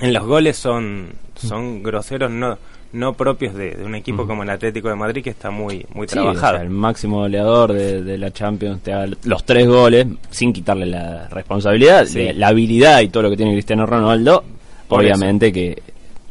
en 0.01 0.15
los 0.15 0.25
goles 0.25 0.57
son, 0.57 1.13
son 1.35 1.83
groseros, 1.83 2.31
no 2.31 2.59
no 2.93 3.15
propios 3.15 3.55
de, 3.55 3.77
un 3.85 3.95
equipo 3.95 4.27
como 4.27 4.43
el 4.43 4.51
Atlético 4.51 4.89
de 4.89 4.97
Madrid 4.97 5.23
que 5.23 5.31
está 5.31 5.51
muy 5.51 5.87
muy 5.95 6.07
trabajado. 6.07 6.57
el 6.59 6.71
máximo 6.71 7.19
goleador 7.19 7.73
de, 7.73 8.19
la 8.19 8.33
Champions 8.33 8.83
te 8.83 8.91
da 8.91 9.07
los 9.25 9.45
tres 9.45 9.67
goles 9.67 10.07
sin 10.31 10.53
quitarle 10.53 10.87
la 10.87 11.29
responsabilidad, 11.29 12.07
la 12.35 12.49
habilidad 12.49 13.01
y 13.01 13.09
todo 13.09 13.25
lo 13.25 13.31
que 13.31 13.37
tiene 13.37 13.53
Cristiano 13.53 13.87
Ronaldo, 13.87 14.45
obviamente 14.89 15.53
que, 15.53 15.81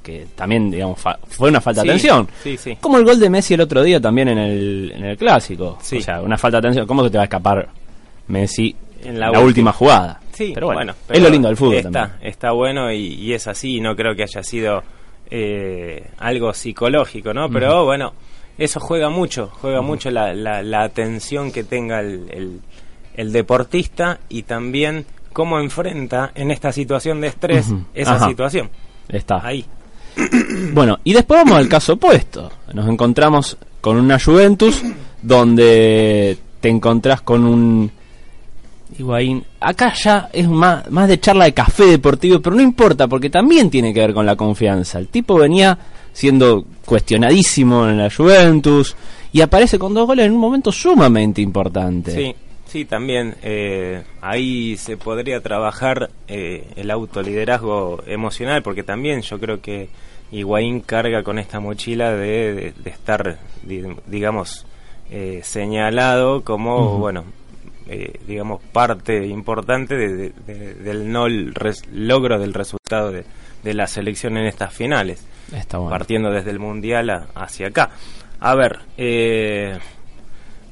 que 0.03 0.27
también 0.35 0.69
digamos 0.69 0.99
fue 1.27 1.49
una 1.49 1.61
falta 1.61 1.83
de 1.83 1.89
atención. 1.89 2.27
Como 2.81 2.97
el 2.97 3.05
gol 3.05 3.19
de 3.19 3.29
Messi 3.29 3.53
el 3.53 3.61
otro 3.61 3.81
día 3.81 4.01
también 4.01 4.27
en 4.29 4.37
el, 4.37 4.91
en 4.95 5.05
el 5.05 5.17
clásico. 5.17 5.77
O 5.79 6.01
sea, 6.01 6.21
una 6.21 6.37
falta 6.37 6.57
de 6.57 6.67
atención. 6.67 6.87
¿Cómo 6.87 7.03
se 7.03 7.09
te 7.09 7.17
va 7.17 7.23
a 7.23 7.25
escapar 7.25 7.69
Messi 8.27 8.75
en 9.03 9.19
la, 9.19 9.31
última. 9.39 9.71
jugada? 9.71 10.19
Sí, 10.33 10.51
pero 10.53 10.67
bueno, 10.67 10.93
es 11.09 11.21
lo 11.21 11.29
lindo 11.29 11.47
del 11.47 11.57
fútbol. 11.57 11.75
Está, 11.75 12.17
está 12.21 12.51
bueno 12.51 12.91
y, 12.91 13.15
y 13.15 13.33
es 13.33 13.47
así. 13.47 13.79
No 13.79 13.95
creo 13.95 14.15
que 14.15 14.23
haya 14.23 14.43
sido 14.43 14.83
eh, 15.29 16.09
algo 16.17 16.53
psicológico, 16.53 17.33
¿no? 17.33 17.49
Pero 17.49 17.85
bueno, 17.85 18.13
eso 18.57 18.79
juega 18.79 19.09
mucho, 19.09 19.51
juega 19.61 19.81
mucho 19.81 20.09
la, 20.11 20.33
la, 20.33 20.83
atención 20.83 21.51
que 21.51 21.63
tenga 21.63 22.01
el, 22.01 22.61
el, 23.15 23.31
deportista 23.31 24.19
y 24.27 24.43
también 24.43 25.05
cómo 25.31 25.59
enfrenta 25.59 26.31
en 26.35 26.51
esta 26.51 26.71
situación 26.71 27.21
de 27.21 27.27
estrés 27.27 27.67
esa 27.93 28.27
situación. 28.27 28.69
Está. 29.07 29.45
Ahí. 29.45 29.65
Bueno, 30.73 30.99
y 31.03 31.13
después 31.13 31.41
vamos 31.43 31.57
al 31.57 31.69
caso 31.69 31.93
opuesto. 31.93 32.51
Nos 32.73 32.87
encontramos 32.87 33.57
con 33.81 33.97
una 33.97 34.19
Juventus 34.19 34.83
donde 35.21 36.37
te 36.59 36.69
encontrás 36.69 37.21
con 37.21 37.45
un 37.45 37.91
Higuaín. 38.97 39.43
Acá 39.59 39.93
ya 39.93 40.29
es 40.33 40.47
más, 40.47 40.89
más 40.89 41.07
de 41.07 41.19
charla 41.19 41.45
de 41.45 41.53
café 41.53 41.85
deportivo, 41.85 42.41
pero 42.41 42.55
no 42.55 42.61
importa, 42.61 43.07
porque 43.07 43.29
también 43.29 43.69
tiene 43.69 43.93
que 43.93 43.99
ver 43.99 44.13
con 44.13 44.25
la 44.25 44.35
confianza. 44.35 44.99
El 44.99 45.07
tipo 45.07 45.35
venía 45.35 45.77
siendo 46.11 46.65
cuestionadísimo 46.85 47.87
en 47.87 47.97
la 47.97 48.09
Juventus 48.09 48.95
y 49.31 49.41
aparece 49.41 49.77
con 49.77 49.93
dos 49.93 50.07
goles 50.07 50.25
en 50.25 50.33
un 50.33 50.39
momento 50.39 50.71
sumamente 50.71 51.41
importante. 51.41 52.11
Sí, 52.11 52.35
sí, 52.65 52.85
también 52.85 53.35
eh, 53.43 54.03
ahí 54.21 54.75
se 54.77 54.97
podría 54.97 55.41
trabajar 55.41 56.09
eh, 56.27 56.65
el 56.75 56.89
autoliderazgo 56.91 58.03
emocional, 58.07 58.63
porque 58.63 58.83
también 58.83 59.21
yo 59.21 59.39
creo 59.39 59.61
que 59.61 59.89
Higuaín 60.31 60.81
carga 60.81 61.23
con 61.23 61.39
esta 61.39 61.59
mochila 61.59 62.11
de, 62.11 62.73
de, 62.75 62.89
estar, 62.89 63.39
digamos, 64.07 64.65
eh, 65.11 65.41
señalado 65.43 66.43
como, 66.43 66.97
bueno, 66.97 67.23
eh, 67.89 68.13
digamos, 68.27 68.61
parte 68.71 69.25
importante 69.27 69.95
de- 69.95 70.29
de- 70.45 70.73
del 70.75 71.11
no 71.11 71.27
res- 71.27 71.83
logro 71.91 72.37
del 72.39 72.53
resultado 72.53 73.11
de, 73.11 73.23
de 73.63 73.73
la 73.73 73.87
selección 73.87 74.37
en 74.37 74.45
estas 74.45 74.73
finales, 74.73 75.25
Está 75.53 75.77
bueno. 75.79 75.89
partiendo 75.91 76.31
desde 76.31 76.51
el 76.51 76.59
Mundial 76.59 77.09
a- 77.09 77.27
hacia 77.35 77.67
acá. 77.67 77.89
A 78.39 78.55
ver, 78.55 78.79
eh, 78.97 79.77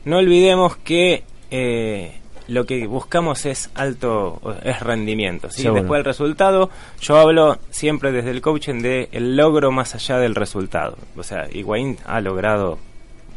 no 0.05 0.17
olvidemos 0.17 0.77
que 0.77 1.23
eh, 1.51 2.13
lo 2.47 2.65
que 2.65 2.87
buscamos 2.87 3.45
es 3.45 3.69
alto, 3.75 4.39
es 4.63 4.79
rendimiento. 4.79 5.49
¿sí? 5.49 5.63
Seguro. 5.63 5.81
Después 5.81 5.99
del 5.99 6.05
resultado, 6.05 6.69
yo 7.01 7.17
hablo 7.17 7.57
siempre 7.71 8.11
desde 8.13 8.31
el 8.31 8.39
coaching 8.41 8.81
de 8.81 9.09
el 9.11 9.35
logro 9.35 9.71
más 9.71 9.95
allá 9.95 10.17
del 10.17 10.33
resultado. 10.35 10.97
O 11.17 11.23
sea, 11.23 11.47
Higuaín 11.51 11.97
ha 12.05 12.21
logrado 12.21 12.79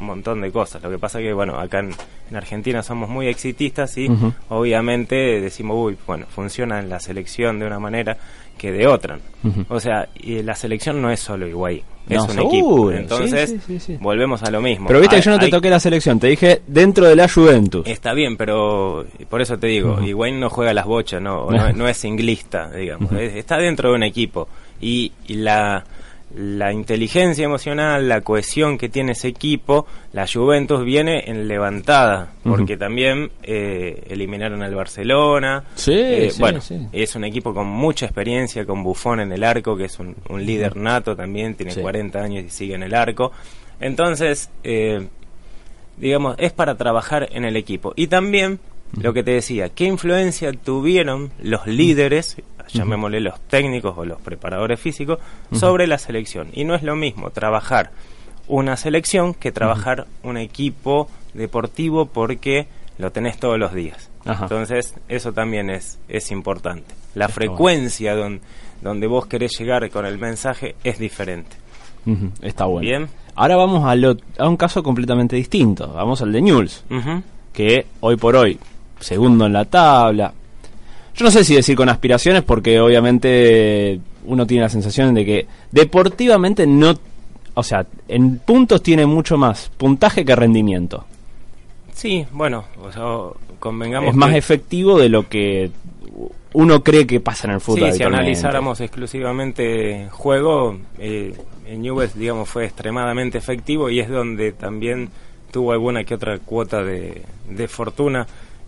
un 0.00 0.06
montón 0.06 0.40
de 0.40 0.50
cosas. 0.50 0.82
Lo 0.82 0.90
que 0.90 0.98
pasa 0.98 1.18
que, 1.20 1.32
bueno, 1.32 1.58
acá 1.60 1.78
en, 1.80 1.92
en 2.30 2.36
Argentina 2.36 2.82
somos 2.82 3.08
muy 3.08 3.28
exitistas 3.28 3.96
y 3.98 4.08
obviamente 4.48 5.40
decimos, 5.40 5.76
uy, 5.78 5.96
bueno, 6.06 6.26
funciona 6.28 6.78
en 6.80 6.88
la 6.88 7.00
selección 7.00 7.58
de 7.58 7.66
una 7.66 7.78
manera 7.78 8.16
que 8.58 8.72
de 8.72 8.86
otra. 8.86 9.18
O 9.68 9.80
sea, 9.80 10.08
y 10.14 10.42
la 10.42 10.54
selección 10.54 11.00
no 11.00 11.10
es 11.10 11.20
solo 11.20 11.46
Higuaín, 11.48 11.82
es 12.10 12.20
un 12.20 12.28
seguro. 12.28 12.48
equipo. 12.50 12.92
Entonces, 12.92 13.48
Sí, 13.50 13.56
sí, 13.66 13.78
sí, 13.78 13.80
sí. 13.94 13.98
volvemos 13.98 14.42
a 14.42 14.50
lo 14.50 14.60
mismo. 14.60 14.86
Pero 14.88 15.00
viste 15.00 15.16
Hay- 15.16 15.22
que 15.22 15.24
yo 15.26 15.30
no 15.30 15.38
te 15.38 15.46
hay- 15.46 15.50
toqué 15.50 15.70
la 15.70 15.80
selección, 15.80 16.20
te 16.20 16.26
dije 16.26 16.60
dentro 16.66 17.06
de 17.06 17.16
la 17.16 17.26
Juventus. 17.26 17.86
Está 17.86 18.12
bien, 18.12 18.36
pero 18.36 19.06
por 19.30 19.40
eso 19.40 19.58
te 19.58 19.68
digo. 19.68 20.02
Higuaín 20.02 20.38
no 20.40 20.50
juega 20.50 20.74
las 20.74 20.84
bochas, 20.84 21.22
no, 21.22 21.50
no, 21.50 21.72
no 21.72 21.88
es 21.88 21.96
singlista, 21.96 22.70
digamos, 22.70 23.10
es- 23.12 23.36
está 23.36 23.56
dentro 23.56 23.88
de 23.90 23.94
un 23.96 24.02
equipo 24.02 24.46
y, 24.78 25.10
y 25.26 25.34
la, 25.36 25.82
la 26.36 26.72
inteligencia 26.72 27.44
emocional, 27.44 28.08
la 28.08 28.20
cohesión 28.20 28.78
que 28.78 28.88
tiene 28.88 29.12
ese 29.12 29.28
equipo, 29.28 29.86
la 30.12 30.26
Juventus 30.32 30.84
viene 30.84 31.24
en 31.28 31.48
levantada, 31.48 32.32
porque 32.44 32.76
también 32.76 33.30
eh, 33.42 34.04
eliminaron 34.08 34.62
al 34.62 34.74
Barcelona, 34.74 35.64
Sí, 35.74 35.92
Eh, 35.94 36.30
sí, 36.30 36.40
bueno, 36.40 36.60
sí. 36.60 36.78
es 36.92 37.16
un 37.16 37.24
equipo 37.24 37.52
con 37.52 37.66
mucha 37.66 38.06
experiencia, 38.06 38.64
con 38.64 38.82
Buffon 38.84 39.20
en 39.20 39.32
el 39.32 39.42
arco, 39.42 39.76
que 39.76 39.86
es 39.86 39.98
un, 39.98 40.14
un 40.28 40.44
líder 40.46 40.76
nato 40.76 41.16
también, 41.16 41.54
tiene 41.56 41.72
Sí. 41.72 41.80
40 41.80 42.20
años 42.20 42.44
y 42.44 42.50
sigue 42.50 42.74
en 42.74 42.82
el 42.84 42.94
arco, 42.94 43.32
entonces... 43.80 44.50
Eh, 44.64 45.06
digamos, 45.96 46.34
es 46.38 46.52
para 46.52 46.76
trabajar 46.78 47.28
en 47.32 47.44
el 47.44 47.56
equipo. 47.58 47.92
Y 47.94 48.06
también, 48.06 48.58
lo 49.00 49.12
que 49.12 49.22
te 49.22 49.32
decía, 49.32 49.68
¿qué 49.68 49.84
influencia 49.84 50.52
tuvieron 50.52 51.30
los 51.42 51.66
líderes, 51.66 52.36
llamémosle 52.72 53.20
los 53.20 53.40
técnicos 53.40 53.94
o 53.96 54.04
los 54.04 54.20
preparadores 54.20 54.80
físicos, 54.80 55.18
sobre 55.52 55.86
la 55.86 55.98
selección? 55.98 56.48
Y 56.52 56.64
no 56.64 56.74
es 56.74 56.82
lo 56.82 56.96
mismo 56.96 57.30
trabajar 57.30 57.90
una 58.48 58.76
selección 58.76 59.32
que 59.34 59.52
trabajar 59.52 60.06
un 60.24 60.36
equipo 60.36 61.08
deportivo 61.34 62.06
porque 62.06 62.66
lo 62.98 63.12
tenés 63.12 63.38
todos 63.38 63.58
los 63.58 63.72
días. 63.72 64.10
Ajá. 64.24 64.44
Entonces, 64.44 64.94
eso 65.08 65.32
también 65.32 65.70
es, 65.70 65.98
es 66.08 66.30
importante. 66.32 66.94
La 67.14 67.26
Está 67.26 67.38
bueno. 67.38 67.52
frecuencia 67.56 68.14
don- 68.14 68.40
donde 68.82 69.06
vos 69.06 69.26
querés 69.26 69.52
llegar 69.58 69.88
con 69.90 70.04
el 70.04 70.18
mensaje 70.18 70.74
es 70.84 70.98
diferente. 70.98 71.56
Está 72.42 72.64
bueno. 72.64 72.80
Bien. 72.88 73.08
Ahora 73.36 73.56
vamos 73.56 73.84
a, 73.84 73.94
lo- 73.94 74.16
a 74.38 74.48
un 74.48 74.56
caso 74.56 74.82
completamente 74.82 75.36
distinto. 75.36 75.86
Vamos 75.92 76.20
al 76.22 76.32
de 76.32 76.42
Newell's, 76.42 76.84
Ujú. 76.90 77.22
que 77.52 77.86
hoy 78.00 78.16
por 78.16 78.36
hoy, 78.36 78.58
segundo 79.00 79.46
en 79.46 79.52
la 79.52 79.64
tabla. 79.64 80.32
Yo 81.14 81.24
no 81.24 81.30
sé 81.30 81.44
si 81.44 81.54
decir 81.54 81.76
con 81.76 81.88
aspiraciones, 81.88 82.42
porque 82.42 82.80
obviamente 82.80 84.00
uno 84.24 84.46
tiene 84.46 84.62
la 84.62 84.68
sensación 84.68 85.14
de 85.14 85.24
que 85.24 85.46
deportivamente 85.70 86.66
no. 86.66 86.94
O 87.54 87.62
sea, 87.62 87.84
en 88.08 88.38
puntos 88.38 88.82
tiene 88.82 89.06
mucho 89.06 89.36
más 89.36 89.70
puntaje 89.76 90.24
que 90.24 90.36
rendimiento. 90.36 91.04
Sí, 91.92 92.24
bueno, 92.32 92.64
o 92.82 92.92
sea, 92.92 93.04
convengamos 93.58 94.10
es 94.10 94.16
más 94.16 94.34
efectivo 94.34 94.98
de 94.98 95.08
lo 95.08 95.28
que 95.28 95.70
uno 96.52 96.82
cree 96.82 97.06
que 97.06 97.20
pasa 97.20 97.48
en 97.48 97.54
el 97.54 97.60
fútbol. 97.60 97.92
Sí, 97.92 97.98
si 97.98 98.02
analizáramos 98.04 98.80
exclusivamente 98.80 100.08
juego, 100.10 100.78
eh, 100.98 101.34
en 101.66 101.82
Newell's, 101.82 102.16
digamos, 102.16 102.48
fue 102.48 102.64
extremadamente 102.64 103.38
efectivo 103.38 103.90
y 103.90 104.00
es 104.00 104.08
donde 104.08 104.52
también 104.52 105.10
tuvo 105.52 105.72
alguna 105.72 106.04
que 106.04 106.14
otra 106.14 106.38
cuota 106.38 106.82
de, 106.82 107.22
de 107.48 107.68
fortuna 107.68 108.26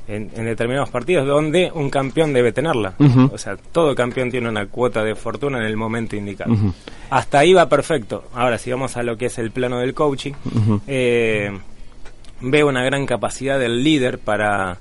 en, 0.09 0.31
en 0.35 0.45
determinados 0.45 0.91
partidos, 0.91 1.27
donde 1.27 1.71
un 1.75 1.89
campeón 1.91 2.33
debe 2.33 2.53
tenerla. 2.53 2.95
O 3.33 3.39
sea, 3.39 3.57
todo 3.73 3.95
campeón 3.95 4.31
tiene 4.31 4.49
una 4.49 4.67
cuota 4.67 5.03
de 5.05 5.15
fortuna 5.15 5.59
en 5.59 5.65
el 5.65 5.77
momento 5.77 6.17
indicado. 6.17 6.55
Hasta 7.11 7.39
ahí 7.41 7.53
va 7.53 7.69
perfecto. 7.69 8.25
Ahora, 8.35 8.59
si 8.59 8.71
vamos 8.71 8.97
a 8.97 9.03
lo 9.03 9.17
que 9.17 9.27
es 9.27 9.39
el 9.39 9.51
plano 9.51 9.79
del 9.79 9.95
coaching, 9.95 10.33
eh, 10.87 11.51
veo 12.41 12.69
una 12.69 12.83
gran 12.85 13.07
capacidad 13.07 13.59
del 13.59 13.83
líder 13.85 14.19
para, 14.19 14.79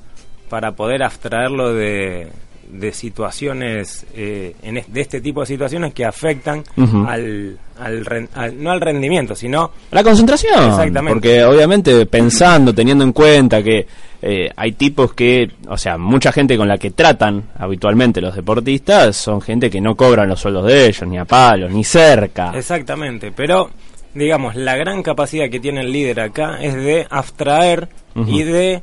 para 0.50 0.72
poder 0.72 1.04
abstraerlo 1.04 1.74
de, 1.74 2.28
de 2.72 2.92
situaciones, 2.94 4.06
eh, 4.16 4.56
en 4.64 4.78
es- 4.78 4.92
de 4.92 5.02
este 5.02 5.22
tipo 5.22 5.42
de 5.42 5.48
situaciones 5.48 5.94
que 5.94 6.06
afectan 6.06 6.64
al, 7.08 7.58
al, 7.80 8.06
ren- 8.06 8.30
al- 8.34 8.62
no 8.64 8.72
al 8.72 8.82
rendimiento, 8.82 9.36
sino 9.36 9.72
La 9.92 10.04
concentración. 10.04 10.70
Exactamente. 10.70 11.14
Porque 11.14 11.44
obviamente 11.44 12.06
pensando, 12.08 12.74
teniendo 12.74 13.04
en 13.04 13.12
cuenta 13.14 13.62
que 13.62 13.86
eh, 14.22 14.50
hay 14.56 14.74
tipos 14.74 15.14
que, 15.14 15.50
o 15.68 15.78
sea, 15.78 15.98
mucha 15.98 16.32
gente 16.32 16.58
con 16.58 16.68
la 16.68 16.78
que 16.78 16.92
tratan 16.92 17.50
habitualmente 17.58 18.22
los 18.22 18.36
deportistas 18.36 19.16
son 19.16 19.42
gente 19.42 19.70
que 19.70 19.82
no 19.82 19.96
cobran 19.96 20.30
los 20.30 20.40
sueldos 20.40 20.66
de 20.68 20.88
ellos, 20.88 21.08
ni 21.08 21.18
a 21.18 21.26
palos, 21.26 21.72
ni 21.72 21.84
cerca. 21.84 22.52
Exactamente, 22.56 23.32
pero 23.32 23.70
digamos, 24.14 24.56
la 24.56 24.76
gran 24.76 25.02
capacidad 25.04 25.50
que 25.50 25.60
tiene 25.60 25.82
el 25.82 25.92
líder 25.92 26.20
acá 26.20 26.62
es 26.62 26.76
de 26.76 27.08
abstraer 27.10 27.88
y 28.28 28.44
de... 28.44 28.82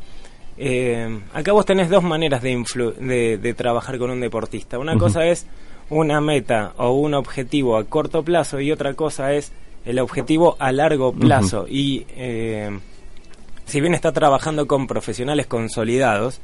eh, 0.56 1.20
acá 1.34 1.52
vos 1.52 1.66
tenés 1.66 1.90
dos 1.90 2.02
maneras 2.02 2.40
de, 2.42 2.56
influ- 2.56 2.94
de, 2.94 3.36
de 3.36 3.54
trabajar 3.54 3.98
con 3.98 4.10
un 4.10 4.20
deportista. 4.20 4.78
Una 4.78 4.96
cosa 4.96 5.26
es 5.26 5.46
una 5.90 6.20
meta 6.20 6.72
o 6.78 6.92
un 6.92 7.14
objetivo 7.14 7.76
a 7.76 7.84
corto 7.84 8.22
plazo 8.22 8.58
y 8.60 8.72
otra 8.72 8.94
cosa 8.94 9.34
es 9.34 9.52
el 9.84 9.98
objetivo 9.98 10.56
a 10.58 10.72
largo 10.72 11.12
plazo. 11.12 11.66
Y 11.68 12.06
eh, 12.16 12.78
si 13.68 13.80
bien 13.80 13.94
está 13.94 14.12
trabajando 14.12 14.66
con 14.66 14.86
profesionales 14.86 15.46
consolidados, 15.46 16.40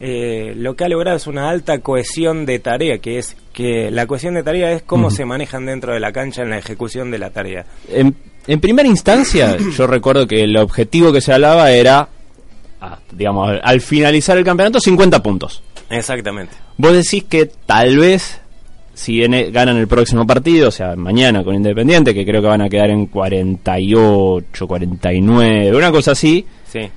eh, 0.00 0.52
lo 0.56 0.76
que 0.76 0.84
ha 0.84 0.88
logrado 0.88 1.16
es 1.16 1.26
una 1.26 1.48
alta 1.48 1.78
cohesión 1.78 2.44
de 2.44 2.58
tarea, 2.58 2.98
que 2.98 3.18
es 3.18 3.36
que 3.52 3.90
la 3.90 4.06
cohesión 4.06 4.34
de 4.34 4.42
tarea 4.42 4.72
es 4.72 4.82
cómo 4.82 5.10
se 5.10 5.24
manejan 5.24 5.64
dentro 5.64 5.94
de 5.94 6.00
la 6.00 6.12
cancha 6.12 6.42
en 6.42 6.50
la 6.50 6.58
ejecución 6.58 7.10
de 7.10 7.18
la 7.18 7.30
tarea. 7.30 7.64
En, 7.88 8.14
en 8.46 8.60
primera 8.60 8.88
instancia, 8.88 9.56
yo 9.76 9.86
recuerdo 9.86 10.26
que 10.26 10.42
el 10.42 10.56
objetivo 10.56 11.12
que 11.12 11.20
se 11.20 11.32
hablaba 11.32 11.70
era, 11.70 12.08
ah, 12.80 12.98
digamos, 13.12 13.48
al, 13.48 13.60
al 13.64 13.80
finalizar 13.80 14.36
el 14.36 14.44
campeonato, 14.44 14.80
50 14.80 15.22
puntos. 15.22 15.62
Exactamente. 15.88 16.52
Vos 16.76 16.92
decís 16.92 17.24
que 17.24 17.46
tal 17.46 17.96
vez, 17.98 18.40
si 18.92 19.12
viene- 19.12 19.50
ganan 19.52 19.76
el 19.76 19.86
próximo 19.86 20.26
partido, 20.26 20.68
o 20.68 20.72
sea, 20.72 20.96
mañana 20.96 21.44
con 21.44 21.54
Independiente, 21.54 22.12
que 22.12 22.24
creo 22.26 22.42
que 22.42 22.48
van 22.48 22.62
a 22.62 22.68
quedar 22.68 22.90
en 22.90 23.06
48, 23.06 24.66
49, 24.66 25.76
una 25.76 25.90
cosa 25.92 26.12
así, 26.12 26.44
Sí. 26.80 26.90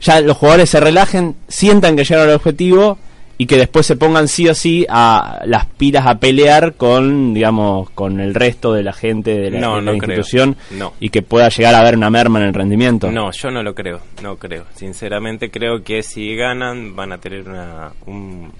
ya 0.00 0.20
los 0.20 0.36
jugadores 0.36 0.70
se 0.70 0.80
relajen, 0.80 1.34
sientan 1.48 1.96
que 1.96 2.04
llegaron 2.04 2.28
al 2.30 2.36
objetivo 2.36 2.98
y 3.38 3.44
que 3.46 3.56
después 3.58 3.84
se 3.84 3.96
pongan 3.96 4.28
sí 4.28 4.48
o 4.48 4.54
sí 4.54 4.86
a 4.88 5.42
las 5.44 5.66
pilas 5.66 6.06
a 6.06 6.18
pelear 6.18 6.72
con, 6.74 7.34
digamos, 7.34 7.90
con 7.90 8.18
el 8.18 8.32
resto 8.34 8.72
de 8.72 8.82
la 8.82 8.94
gente 8.94 9.36
de 9.38 9.50
la, 9.50 9.60
No, 9.60 9.76
de 9.76 9.82
la 9.82 9.92
no 9.92 9.98
creo. 9.98 10.16
institución 10.18 10.56
No. 10.70 10.94
y 11.00 11.10
que 11.10 11.20
pueda 11.20 11.50
llegar 11.50 11.74
a 11.74 11.80
haber 11.80 11.96
una 11.96 12.08
merma 12.08 12.40
en 12.40 12.46
el 12.46 12.54
rendimiento. 12.54 13.12
No, 13.12 13.30
yo 13.32 13.50
no 13.50 13.62
lo 13.62 13.74
creo, 13.74 14.00
no 14.22 14.36
creo. 14.36 14.64
Sinceramente 14.74 15.50
creo 15.50 15.82
que 15.84 16.02
si 16.02 16.34
ganan 16.34 16.96
van 16.96 17.12
a 17.12 17.18
tener 17.18 17.46
una, 17.46 17.92
un- 18.06 18.50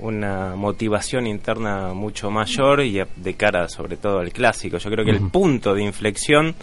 una 0.00 0.54
motivación 0.56 1.26
interna 1.26 1.94
mucho 1.94 2.30
mayor 2.30 2.82
y 2.82 3.00
a- 3.00 3.06
de 3.16 3.34
cara 3.34 3.68
sobre 3.68 3.96
todo 3.96 4.18
al 4.18 4.32
clásico. 4.32 4.76
Yo 4.78 4.90
creo 4.90 5.04
que 5.04 5.12
el 5.12 5.30
punto 5.30 5.72
de 5.74 5.82
inflexión 5.82 6.54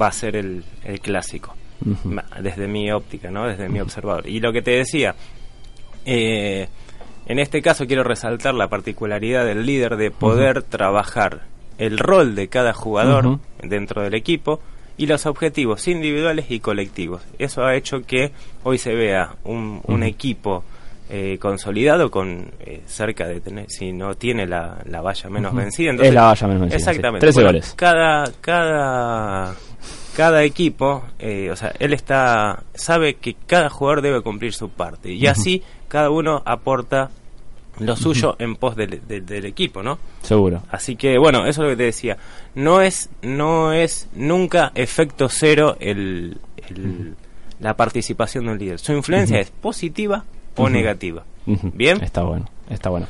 va 0.00 0.08
a 0.08 0.12
ser 0.12 0.36
el, 0.36 0.64
el 0.84 1.00
clásico, 1.00 1.54
Ma- 2.04 2.24
desde 2.40 2.66
mi 2.66 2.90
óptica, 2.90 3.30
¿no? 3.30 3.46
desde 3.46 3.68
mi 3.68 3.80
observador. 3.80 4.26
Y 4.28 4.40
lo 4.40 4.52
que 4.52 4.62
te 4.62 4.70
decía, 4.72 5.14
eh, 6.06 6.68
en 7.26 7.38
este 7.38 7.62
caso 7.62 7.86
quiero 7.86 8.04
resaltar 8.04 8.54
la 8.54 8.68
particularidad 8.68 9.44
del 9.44 9.64
líder 9.66 9.96
de 9.96 10.10
poder 10.10 10.62
trabajar 10.62 11.42
el 11.78 11.98
rol 11.98 12.34
de 12.34 12.48
cada 12.48 12.72
jugador 12.72 13.38
dentro 13.62 14.02
del 14.02 14.14
equipo 14.14 14.60
y 14.96 15.06
los 15.06 15.26
objetivos 15.26 15.88
individuales 15.88 16.46
y 16.50 16.60
colectivos. 16.60 17.22
Eso 17.38 17.64
ha 17.64 17.74
hecho 17.74 18.02
que 18.06 18.30
hoy 18.62 18.78
se 18.78 18.94
vea 18.94 19.34
un, 19.44 20.02
equipo 20.04 20.62
eh, 21.10 21.36
consolidado 21.40 22.10
con 22.10 22.52
eh, 22.60 22.82
cerca 22.86 23.26
de 23.26 23.40
tener, 23.40 23.66
si 23.68 23.92
no 23.92 24.14
tiene 24.14 24.46
la, 24.46 24.78
la 24.84 25.00
valla 25.00 25.28
menos 25.30 25.52
Ujú. 25.52 25.62
vencida. 25.62 25.92
Es 26.00 26.14
la 26.14 26.22
valla 26.26 26.46
menos 26.46 26.60
vencida, 26.62 26.78
sí. 26.78 26.90
Exactamente. 26.90 27.26
13 27.26 27.36
Bueno, 27.38 27.48
goles. 27.48 27.74
Cada, 27.76 28.24
cada, 28.40 29.54
cada 30.16 30.44
equipo, 30.44 31.02
eh, 31.18 31.50
o 31.50 31.56
sea, 31.56 31.72
él 31.78 31.92
está, 31.92 32.62
sabe 32.74 33.14
que 33.14 33.34
cada 33.46 33.68
jugador 33.70 34.00
debe 34.02 34.20
cumplir 34.22 34.52
su 34.52 34.68
parte 34.68 35.12
y 35.12 35.26
así 35.26 35.62
cada 35.88 36.10
uno 36.10 36.42
aporta 36.44 37.10
lo 37.80 37.96
suyo 37.96 38.36
en 38.38 38.54
pos 38.54 38.76
del, 38.76 39.00
del- 39.08 39.26
del 39.26 39.44
equipo, 39.46 39.82
¿no? 39.82 39.98
Seguro. 40.22 40.62
Así 40.70 40.94
que 40.94 41.18
bueno, 41.18 41.40
eso 41.46 41.62
es 41.62 41.64
lo 41.64 41.68
que 41.70 41.76
te 41.76 41.82
decía. 41.84 42.16
No 42.54 42.80
es, 42.80 43.10
no 43.22 43.72
es 43.72 44.08
nunca 44.14 44.70
efecto 44.76 45.28
cero 45.28 45.76
el, 45.80 46.38
el- 46.68 47.16
la 47.58 47.74
participación 47.76 48.46
de 48.46 48.52
un 48.52 48.58
líder. 48.58 48.78
Su 48.78 48.92
influencia 48.92 49.40
es 49.40 49.50
positiva 49.50 50.24
o 50.54 50.68
negativa. 50.68 51.24
Bien. 51.46 52.00
Está 52.02 52.22
bueno, 52.22 52.48
está 52.70 52.90
bueno. 52.90 53.06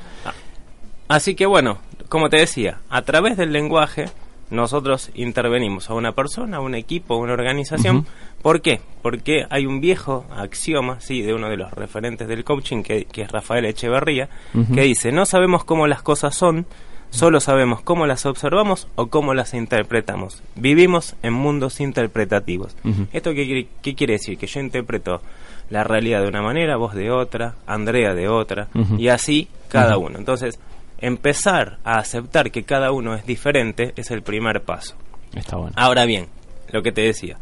Así 1.09 1.35
que 1.35 1.45
bueno, 1.47 1.79
como 2.09 2.31
te 2.31 2.39
decía, 2.39 2.79
a 2.89 3.03
través 3.03 3.37
del 3.37 3.53
lenguaje 3.53 4.07
nosotros 4.51 5.11
intervenimos 5.15 5.91
a 5.91 5.95
una 5.95 6.13
persona, 6.13 6.59
a 6.59 6.61
un 6.61 6.75
equipo, 6.75 7.15
a 7.15 7.19
una 7.19 7.33
organización. 7.33 7.99
Ujú. 7.99 8.07
¿Por 8.43 8.61
qué? 8.61 8.81
Porque 9.03 9.47
hay 9.51 9.67
un 9.67 9.81
viejo 9.81 10.25
axioma, 10.37 11.01
sí, 11.01 11.23
de 11.23 11.35
uno 11.35 11.49
de 11.49 11.57
los 11.57 11.73
referentes 11.73 12.29
del 12.29 12.45
coaching, 12.45 12.83
que, 12.83 13.05
que 13.07 13.23
es 13.23 13.31
Rafael 13.33 13.65
Echeverría, 13.65 14.29
que 14.75 14.83
dice, 14.83 15.13
no 15.13 15.25
sabemos 15.27 15.65
cómo 15.65 15.87
las 15.87 16.03
cosas 16.03 16.35
son, 16.35 16.67
solo 17.11 17.41
sabemos 17.41 17.81
cómo 17.81 18.07
las 18.07 18.27
observamos 18.27 18.89
o 18.97 19.07
cómo 19.07 19.33
las 19.35 19.55
interpretamos. 19.55 20.43
Vivimos 20.57 21.17
en 21.23 21.33
mundos 21.33 21.81
interpretativos. 21.81 22.77
¿Esto 23.13 23.33
qué, 23.35 23.45
quiere- 23.47 23.69
qué 23.83 23.95
quiere 23.95 24.15
decir? 24.15 24.37
Que 24.39 24.47
yo 24.47 24.61
interpreto 24.61 25.23
la 25.71 25.83
realidad 25.85 26.21
de 26.23 26.29
una 26.29 26.43
manera, 26.43 26.77
vos 26.77 26.95
de 26.95 27.11
otra, 27.11 27.55
Andrea 27.67 28.15
de 28.15 28.29
otra, 28.29 28.69
y 28.99 29.09
así 29.09 29.49
cada 29.69 29.97
uno. 29.97 30.19
Entonces, 30.19 30.61
empezar 31.07 31.79
a 31.85 31.99
aceptar 31.99 32.51
que 32.51 32.65
cada 32.65 32.93
uno 32.93 33.15
es 33.15 33.25
diferente 33.27 33.93
es 33.97 34.11
el 34.11 34.23
primer 34.23 34.63
paso. 34.63 34.97
Está 35.35 35.57
bueno. 35.57 35.73
Ahora 35.77 36.05
bien, 36.05 36.27
lo 36.73 36.83
que 36.83 36.93
te 36.93 37.03
decía, 37.03 37.37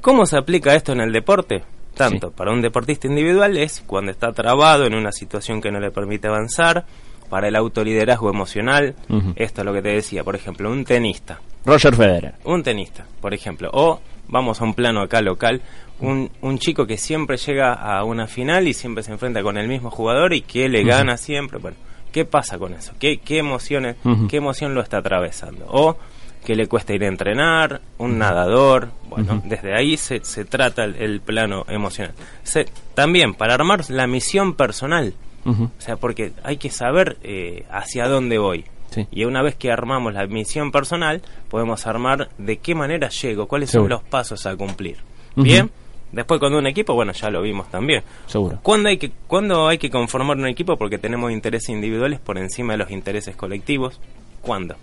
¿cómo 0.00 0.26
se 0.26 0.36
aplica 0.36 0.74
esto 0.74 0.92
en 0.92 1.00
el 1.00 1.12
deporte? 1.12 1.62
Tanto 1.94 2.28
Sí. 2.28 2.34
para 2.36 2.50
un 2.52 2.60
deportista 2.60 3.06
individual 3.06 3.56
es 3.56 3.82
cuando 3.86 4.10
está 4.10 4.32
trabado 4.32 4.84
en 4.86 4.94
una 4.94 5.12
situación 5.12 5.60
que 5.60 5.70
no 5.70 5.78
le 5.80 5.90
permite 5.90 6.26
avanzar, 6.28 6.84
para 7.30 7.48
el 7.48 7.56
autoliderazgo 7.56 8.28
emocional, 8.30 8.94
esto 9.36 9.60
es 9.62 9.64
lo 9.64 9.72
que 9.72 9.82
te 9.82 9.88
decía, 9.88 10.22
por 10.22 10.36
ejemplo, 10.36 10.70
un 10.70 10.84
tenista, 10.84 11.40
Roger 11.64 11.94
Federer. 11.94 12.34
un 12.44 12.62
tenista, 12.62 13.06
por 13.20 13.32
ejemplo, 13.32 13.70
o 13.72 14.00
vamos 14.28 14.60
a 14.60 14.64
un 14.64 14.74
plano 14.74 15.00
acá 15.00 15.20
local, 15.22 15.62
un, 16.00 16.30
un 16.42 16.58
chico 16.58 16.86
que 16.86 16.96
siempre 16.98 17.36
llega 17.38 17.72
a 17.72 18.04
una 18.04 18.26
final 18.26 18.68
y 18.68 18.74
siempre 18.74 19.02
se 19.02 19.12
enfrenta 19.12 19.42
con 19.42 19.56
el 19.56 19.68
mismo 19.68 19.90
jugador 19.90 20.32
y 20.34 20.42
que 20.42 20.68
le 20.68 20.84
gana 20.84 21.16
siempre, 21.16 21.58
bueno, 21.58 21.76
¿qué 22.14 22.24
pasa 22.24 22.56
con 22.58 22.72
eso? 22.74 22.92
¿Qué, 23.00 23.18
qué 23.18 23.38
emociones, 23.38 23.96
qué 24.30 24.36
emoción 24.38 24.72
lo 24.74 24.80
está 24.80 24.98
atravesando? 24.98 25.66
O 25.68 25.98
que 26.46 26.54
le 26.54 26.68
cuesta 26.68 26.94
ir 26.94 27.02
a 27.02 27.08
entrenar, 27.08 27.80
un 27.98 28.18
nadador, 28.18 28.90
bueno, 29.08 29.42
desde 29.44 29.74
ahí 29.74 29.96
se, 29.96 30.22
se 30.24 30.44
trata 30.44 30.84
el, 30.84 30.94
el 30.96 31.20
plano 31.20 31.64
emocional. 31.68 32.14
Se- 32.44 32.66
también 32.94 33.34
para 33.34 33.54
armar 33.54 33.88
la 33.90 34.06
misión 34.06 34.54
personal, 34.54 35.12
o 35.46 35.70
sea, 35.78 35.96
porque 35.96 36.32
hay 36.44 36.56
que 36.56 36.70
saber 36.70 37.16
eh, 37.22 37.64
hacia 37.70 38.06
dónde 38.08 38.38
voy. 38.38 38.64
Sí. 38.90 39.08
Y 39.10 39.24
una 39.24 39.42
vez 39.42 39.56
que 39.56 39.72
armamos 39.72 40.14
la 40.14 40.26
misión 40.28 40.70
personal, 40.70 41.20
podemos 41.48 41.84
armar 41.86 42.28
de 42.38 42.58
qué 42.58 42.74
manera 42.76 43.08
llego, 43.08 43.48
cuáles 43.48 43.70
son 43.70 43.88
los 43.88 44.02
pasos 44.04 44.46
a 44.46 44.54
cumplir. 44.54 44.98
Bien, 45.34 45.70
después 46.14 46.40
con 46.40 46.54
un 46.54 46.66
equipo, 46.66 46.94
bueno, 46.94 47.12
ya 47.12 47.28
lo 47.30 47.42
vimos 47.42 47.70
también. 47.70 48.02
Seguro. 48.26 48.58
¿Cuándo 48.62 48.88
hay, 48.88 48.96
que, 48.98 49.10
¿Cuándo 49.26 49.68
hay 49.68 49.78
que 49.78 49.90
conformar 49.90 50.36
un 50.36 50.46
equipo 50.46 50.76
porque 50.76 50.98
tenemos 50.98 51.30
intereses 51.32 51.68
individuales 51.70 52.20
por 52.20 52.38
encima 52.38 52.72
de 52.74 52.78
los 52.78 52.90
intereses 52.90 53.36
colectivos? 53.36 54.00
¿Cuándo? 54.40 54.76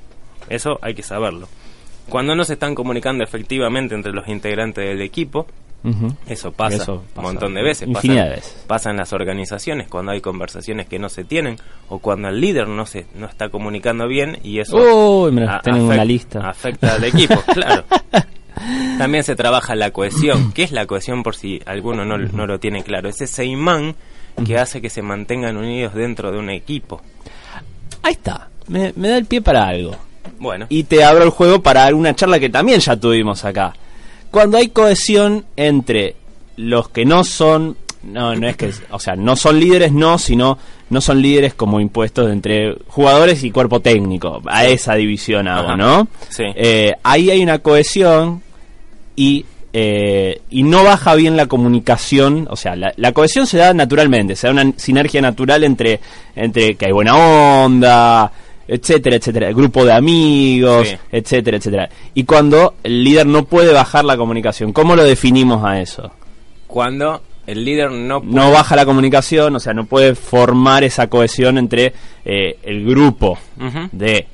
Eso 0.49 0.79
hay 0.81 0.93
que 0.93 1.03
saberlo. 1.03 1.47
Cuando 2.09 2.35
no 2.35 2.43
se 2.43 2.53
están 2.53 2.75
comunicando 2.75 3.23
efectivamente 3.23 3.95
entre 3.95 4.11
los 4.11 4.27
integrantes 4.27 4.83
del 4.85 5.01
equipo, 5.01 5.47
eso 6.27 6.51
pasa, 6.51 6.75
Eso 6.83 7.03
un 7.15 7.23
montón 7.23 7.55
de 7.55 7.63
veces. 7.63 7.87
infinidad 7.87 8.25
pasa, 8.25 8.29
de 8.29 8.35
veces. 8.35 8.63
pasa 8.67 8.89
en 8.91 8.97
las 8.97 9.13
organizaciones 9.13 9.87
cuando 9.87 10.11
hay 10.11 10.21
conversaciones 10.21 10.87
que 10.87 10.99
no 10.99 11.09
se 11.09 11.23
tienen 11.23 11.55
o 11.89 11.97
cuando 11.97 12.27
el 12.29 12.39
líder 12.39 12.67
no 12.67 12.85
se 12.85 13.07
no 13.15 13.25
está 13.25 13.49
comunicando 13.49 14.07
bien 14.07 14.37
y 14.43 14.59
eso 14.59 14.77
Uy, 14.77 15.31
mira, 15.31 15.59
a- 15.65 15.71
una 15.75 16.05
lista. 16.05 16.47
afecta 16.47 16.93
al 16.95 17.03
equipo, 17.05 17.33
claro. 17.53 17.83
También 18.97 19.23
se 19.23 19.35
trabaja 19.35 19.75
la 19.75 19.91
cohesión. 19.91 20.51
¿Qué 20.53 20.63
es 20.63 20.71
la 20.71 20.85
cohesión 20.85 21.23
por 21.23 21.35
si 21.35 21.61
alguno 21.65 22.05
no, 22.05 22.17
no 22.17 22.47
lo 22.47 22.59
tiene 22.59 22.83
claro? 22.83 23.09
Es 23.09 23.21
ese 23.21 23.45
imán 23.45 23.95
que 24.45 24.57
hace 24.57 24.81
que 24.81 24.89
se 24.89 25.01
mantengan 25.01 25.57
unidos 25.57 25.93
dentro 25.93 26.31
de 26.31 26.39
un 26.39 26.49
equipo. 26.49 27.01
Ahí 28.03 28.13
está. 28.13 28.49
Me, 28.67 28.93
me 28.95 29.09
da 29.09 29.17
el 29.17 29.25
pie 29.25 29.41
para 29.41 29.67
algo. 29.67 29.95
Bueno, 30.39 30.65
Y 30.69 30.83
te 30.83 31.03
abro 31.03 31.23
el 31.23 31.29
juego 31.29 31.61
para 31.61 31.93
una 31.93 32.15
charla 32.15 32.39
que 32.39 32.49
también 32.49 32.79
ya 32.79 32.95
tuvimos 32.95 33.43
acá. 33.45 33.73
Cuando 34.31 34.57
hay 34.57 34.69
cohesión 34.69 35.45
entre 35.55 36.15
los 36.55 36.89
que 36.89 37.05
no 37.05 37.23
son, 37.23 37.77
no, 38.03 38.35
no 38.35 38.47
es 38.47 38.55
que, 38.55 38.71
o 38.91 38.99
sea, 38.99 39.15
no 39.15 39.35
son 39.35 39.59
líderes, 39.59 39.91
no, 39.91 40.17
sino 40.17 40.57
no 40.89 41.01
son 41.01 41.21
líderes 41.21 41.53
como 41.53 41.79
impuestos 41.79 42.31
entre 42.31 42.75
jugadores 42.87 43.43
y 43.43 43.51
cuerpo 43.51 43.79
técnico. 43.81 44.41
A 44.45 44.65
esa 44.65 44.95
división 44.95 45.47
hago. 45.47 45.75
¿no? 45.75 46.07
Sí. 46.29 46.43
Eh, 46.55 46.93
ahí 47.03 47.29
hay 47.29 47.41
una 47.43 47.59
cohesión 47.59 48.41
y 49.15 49.45
eh, 49.73 50.41
y 50.49 50.63
no 50.63 50.83
baja 50.83 51.15
bien 51.15 51.37
la 51.37 51.45
comunicación, 51.45 52.45
o 52.49 52.57
sea, 52.57 52.75
la, 52.75 52.93
la 52.97 53.13
cohesión 53.13 53.47
se 53.47 53.57
da 53.57 53.73
naturalmente, 53.73 54.35
se 54.35 54.47
da 54.47 54.51
una 54.53 54.73
sinergia 54.75 55.21
natural 55.21 55.63
entre, 55.63 56.01
entre 56.35 56.75
que 56.75 56.87
hay 56.87 56.91
buena 56.91 57.15
onda, 57.15 58.29
etcétera, 58.67 59.15
etcétera, 59.15 59.47
el 59.47 59.55
grupo 59.55 59.85
de 59.85 59.93
amigos, 59.93 60.89
Sí. 60.89 60.95
etcétera, 61.11 61.55
etcétera. 61.57 61.89
Y 62.13 62.25
cuando 62.25 62.73
el 62.83 63.01
líder 63.01 63.25
no 63.27 63.45
puede 63.45 63.71
bajar 63.71 64.03
la 64.03 64.17
comunicación, 64.17 64.73
¿cómo 64.73 64.95
lo 64.95 65.03
definimos 65.05 65.63
a 65.63 65.79
eso? 65.81 66.11
cuando 66.67 67.21
el 67.47 67.65
líder 67.65 67.91
no 67.91 68.21
puede- 68.21 68.33
No 68.33 68.51
baja 68.51 68.75
la 68.75 68.85
comunicación, 68.85 69.55
o 69.55 69.59
sea, 69.59 69.73
no 69.73 69.85
puede 69.85 70.15
formar 70.15 70.83
esa 70.83 71.07
cohesión 71.07 71.57
entre 71.57 71.93
eh, 72.25 72.57
el 72.63 72.85
grupo 72.85 73.37
de, 73.91 74.27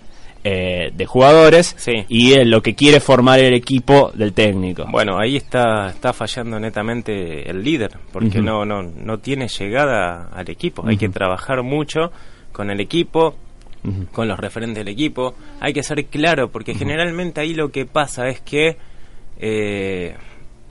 eh, 0.50 0.92
de 0.94 1.06
jugadores 1.06 1.76
Sí. 1.78 2.06
y 2.08 2.36
lo 2.46 2.62
que 2.62 2.74
quiere 2.74 3.02
formar 3.02 3.40
el 3.40 3.54
equipo 3.54 4.12
del 4.14 4.32
técnico. 4.32 4.86
Bueno, 4.90 5.20
ahí 5.20 5.36
está, 5.36 5.90
está 5.90 6.14
fallando 6.14 6.58
netamente 6.58 7.50
el 7.50 7.62
líder, 7.64 7.98
porque 8.14 8.42
no, 8.42 8.64
no, 8.64 8.82
no 8.82 9.18
tiene 9.20 9.50
llegada 9.50 10.30
al 10.34 10.50
equipo. 10.50 10.88
Hay 10.88 10.96
que 10.96 11.10
trabajar 11.10 11.64
mucho 11.64 12.12
con 12.54 12.70
el 12.70 12.80
equipo, 12.80 13.36
con 14.14 14.30
los 14.30 14.40
referentes 14.40 14.86
del 14.86 14.94
equipo. 14.94 15.36
Hay 15.60 15.74
que 15.74 15.84
ser 15.84 16.06
claro, 16.06 16.50
porque 16.50 16.74
generalmente 16.76 17.42
ahí 17.42 17.54
lo 17.54 17.70
que 17.70 17.86
pasa 17.86 18.30
es 18.30 18.40
que 18.40 18.78
eh, 19.40 20.16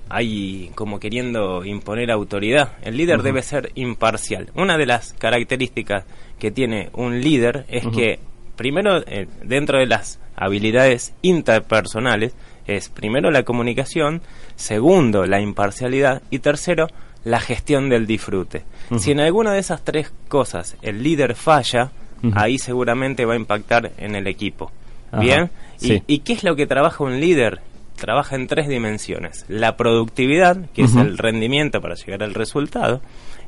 hay 0.08 0.70
como 0.74 0.98
queriendo 0.98 1.64
imponer 1.66 2.10
autoridad. 2.10 2.72
El 2.82 2.96
líder 2.96 3.22
debe 3.22 3.42
ser 3.42 3.72
imparcial. 3.74 4.48
Una 4.54 4.78
de 4.78 4.86
las 4.86 5.12
características 5.14 6.04
que 6.38 6.50
tiene 6.50 6.88
un 6.94 7.20
líder 7.20 7.66
es 7.68 7.86
que, 7.88 8.20
primero, 8.56 8.98
eh, 9.06 9.28
dentro 9.42 9.78
de 9.78 9.86
las 9.86 10.18
habilidades 10.34 11.14
interpersonales, 11.22 12.34
es 12.66 12.88
primero 12.88 13.30
la 13.30 13.44
comunicación, 13.44 14.22
segundo 14.56 15.26
la 15.26 15.40
imparcialidad 15.40 16.22
y 16.30 16.40
tercero 16.40 16.88
la 17.24 17.40
gestión 17.40 17.88
del 17.88 18.06
disfrute. 18.06 18.64
Si 18.98 19.10
en 19.10 19.20
alguna 19.20 19.52
de 19.52 19.58
esas 19.58 19.82
tres 19.82 20.12
cosas 20.28 20.76
el 20.82 21.02
líder 21.02 21.34
falla, 21.34 21.90
ahí 22.34 22.58
seguramente 22.58 23.24
va 23.24 23.34
a 23.34 23.36
impactar 23.36 23.92
en 23.98 24.14
el 24.14 24.26
equipo. 24.28 24.70
Ajá, 25.10 25.20
¿Bien? 25.20 25.50
¿Y, 25.80 25.86
sí. 25.86 26.02
¿Y 26.06 26.18
qué 26.20 26.34
es 26.34 26.44
lo 26.44 26.54
que 26.54 26.66
trabaja 26.66 27.02
un 27.02 27.20
líder? 27.20 27.60
Trabaja 27.96 28.36
en 28.36 28.46
tres 28.46 28.68
dimensiones. 28.68 29.44
La 29.48 29.76
productividad, 29.76 30.70
que 30.70 30.82
es 30.82 30.94
el 30.94 31.18
rendimiento 31.18 31.80
para 31.80 31.94
llegar 31.94 32.22
al 32.22 32.34
resultado. 32.34 33.00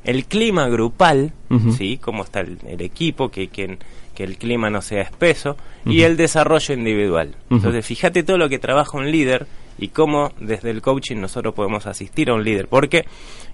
El 0.04 0.24
clima 0.26 0.68
grupal. 0.68 1.32
¿sí? 1.76 1.98
Cómo 1.98 2.24
está 2.24 2.40
el, 2.40 2.58
el 2.66 2.80
equipo, 2.82 3.30
que, 3.30 3.48
que, 3.48 3.78
que 4.14 4.24
el 4.24 4.36
clima 4.38 4.68
no 4.70 4.80
sea 4.82 5.02
espeso. 5.02 5.56
Y 5.86 6.02
el 6.02 6.16
desarrollo 6.16 6.74
individual. 6.74 7.34
Entonces, 7.50 7.84
fíjate 7.86 8.22
todo 8.22 8.36
lo 8.38 8.48
que 8.48 8.58
trabaja 8.58 8.96
un 8.98 9.10
líder 9.10 9.46
y 9.78 9.88
cómo 9.88 10.32
desde 10.40 10.70
el 10.70 10.82
coaching 10.82 11.16
nosotros 11.16 11.54
podemos 11.54 11.86
asistir 11.86 12.28
a 12.30 12.34
un 12.34 12.44
líder. 12.44 12.68
Porque, 12.68 13.04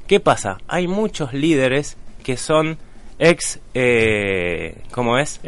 ¿qué 0.06 0.20
pasa? 0.20 0.58
Hay 0.68 0.88
muchos 0.88 1.32
líderes 1.32 1.96
que 2.24 2.36
son 2.36 2.78
ex... 3.18 3.60
Eh, 3.74 4.74
¿Cómo 4.90 5.18
es? 5.18 5.38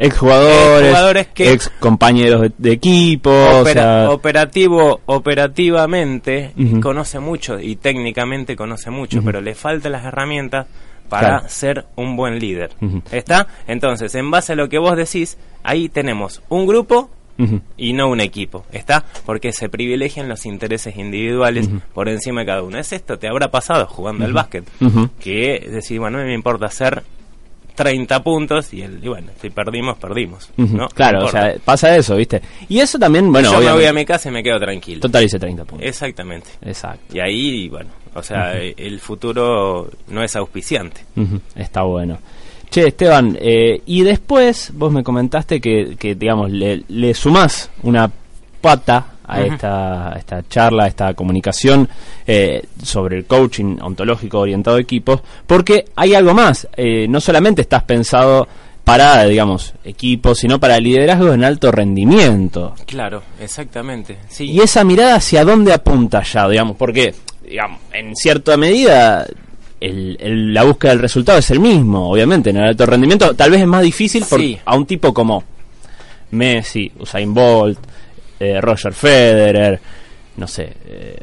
Exjugadores 0.85 1.27
que- 1.27 1.51
ex 1.51 1.69
compañeros 1.79 2.41
de, 2.41 2.51
de 2.57 2.71
equipo, 2.71 3.29
o 3.29 3.61
Opera- 3.63 3.73
sea, 3.73 4.11
operativo 4.11 5.01
operativamente 5.07 6.51
conoce 6.81 7.19
mucho 7.19 7.59
y 7.59 7.75
técnicamente 7.75 8.55
conoce 8.55 8.89
mucho, 8.91 9.21
pero 9.23 9.41
le 9.41 9.55
faltan 9.55 9.91
las 9.93 10.05
herramientas 10.05 10.67
para 11.09 11.27
Claro. 11.39 11.49
ser 11.49 11.85
un 11.95 12.15
buen 12.15 12.39
líder. 12.39 12.71
¿Está? 13.11 13.47
Entonces, 13.67 14.13
en 14.15 14.29
base 14.31 14.53
a 14.53 14.55
lo 14.55 14.67
que 14.69 14.77
vos 14.77 14.95
decís, 14.97 15.37
ahí 15.63 15.89
tenemos 15.89 16.41
un 16.49 16.65
grupo 16.67 17.09
y 17.77 17.93
no 17.93 18.09
un 18.09 18.19
equipo. 18.19 18.65
¿Está? 18.71 19.05
Porque 19.25 19.51
se 19.53 19.69
privilegian 19.69 20.27
los 20.27 20.45
intereses 20.45 20.97
individuales 20.97 21.69
por 21.93 22.09
encima 22.09 22.41
de 22.41 22.47
cada 22.47 22.63
uno. 22.63 22.77
Es 22.79 22.91
esto, 22.93 23.17
te 23.19 23.27
habrá 23.27 23.49
pasado 23.51 23.85
jugando 23.85 24.25
al 24.25 24.33
básquet. 24.33 24.63
Que 25.19 25.67
decir, 25.71 25.99
bueno, 25.99 26.17
no 26.19 26.25
me 26.25 26.33
importa 26.33 26.65
hacer 26.65 27.03
30 27.75 28.23
puntos 28.23 28.73
y, 28.73 28.81
el, 28.81 29.03
y 29.03 29.07
bueno, 29.07 29.27
si 29.39 29.51
perdimos, 29.51 29.99
perdimos. 29.99 30.49
Claro, 30.95 31.19
No 31.19 31.25
o 31.25 31.29
sea, 31.29 31.53
pasa 31.63 31.95
eso, 31.95 32.15
¿viste? 32.15 32.41
Y 32.67 32.79
eso 32.79 32.97
también, 32.97 33.31
bueno, 33.31 33.51
Yo 33.51 33.59
me 33.59 33.71
voy 33.71 33.85
a 33.85 33.93
mi 33.93 34.03
casa 34.03 34.29
y 34.29 34.31
me 34.31 34.41
quedo 34.41 34.59
tranquilo. 34.59 35.01
totalice 35.01 35.37
30 35.37 35.63
puntos. 35.63 35.87
Exactamente. 35.87 36.47
Exacto. 36.63 37.15
Y 37.15 37.19
ahí, 37.19 37.69
bueno, 37.69 37.91
o 38.17 38.23
sea, 38.23 38.57
eh, 38.57 38.73
el 38.77 38.99
futuro 38.99 39.89
no 40.07 40.23
es 40.23 40.35
auspiciante. 40.35 41.01
Está 41.55 41.83
bueno. 41.83 42.17
Che, 42.69 42.87
Esteban, 42.87 43.37
eh, 43.39 43.81
y 43.85 44.01
después 44.01 44.71
vos 44.73 44.91
me 44.91 45.03
comentaste 45.03 45.61
que, 45.61 45.95
que 45.97 46.15
digamos, 46.15 46.51
le, 46.51 46.83
le 46.89 47.13
sumás 47.13 47.69
una 47.83 48.11
pata 48.59 49.05
a, 49.27 49.41
esta, 49.41 50.13
a 50.13 50.17
esta 50.17 50.47
charla, 50.47 50.85
a 50.85 50.87
esta 50.87 51.13
comunicación 51.13 51.87
eh, 52.25 52.63
sobre 52.81 53.17
el 53.17 53.25
coaching 53.25 53.77
ontológico 53.81 54.39
orientado 54.39 54.77
a 54.77 54.81
equipos, 54.81 55.21
porque 55.45 55.85
hay 55.95 56.15
algo 56.15 56.33
más. 56.33 56.67
Eh, 56.75 57.07
no 57.07 57.19
solamente 57.19 57.61
estás 57.61 57.83
pensado 57.83 58.47
para, 58.83 59.25
digamos, 59.25 59.73
equipos, 59.83 60.39
sino 60.39 60.59
para 60.59 60.79
liderazgo 60.79 61.33
en 61.33 61.43
alto 61.43 61.71
rendimiento. 61.71 62.73
Claro, 62.85 63.21
exactamente. 63.39 64.17
Sí. 64.29 64.45
Y 64.45 64.61
esa 64.61 64.85
mirada 64.85 65.15
hacia 65.15 65.43
dónde 65.43 65.73
apunta 65.73 66.23
ya, 66.23 66.47
digamos, 66.47 66.77
porque, 66.77 67.13
digamos, 67.47 67.79
en 67.93 68.15
cierta 68.15 68.57
medida 68.57 69.25
el, 69.79 70.17
el- 70.19 70.53
la 70.53 70.63
búsqueda 70.63 70.91
del 70.91 71.01
resultado 71.01 71.37
es 71.39 71.49
el 71.51 71.59
mismo, 71.59 72.09
obviamente, 72.11 72.49
en 72.49 72.57
el 72.57 72.63
alto 72.65 72.85
rendimiento. 72.85 73.33
Tal 73.35 73.51
vez 73.51 73.61
es 73.61 73.67
más 73.67 73.83
difícil 73.83 74.23
por- 74.29 74.39
Sí. 74.39 74.57
a 74.65 74.75
un 74.75 74.85
tipo 74.85 75.13
como 75.13 75.43
Messi, 76.31 76.91
Usain 76.99 77.33
Bolt, 77.33 77.79
eh, 78.39 78.59
Roger 78.61 78.93
Federer, 78.93 79.79
no 80.35 80.47
sé, 80.47 80.73
eh, 80.85 81.17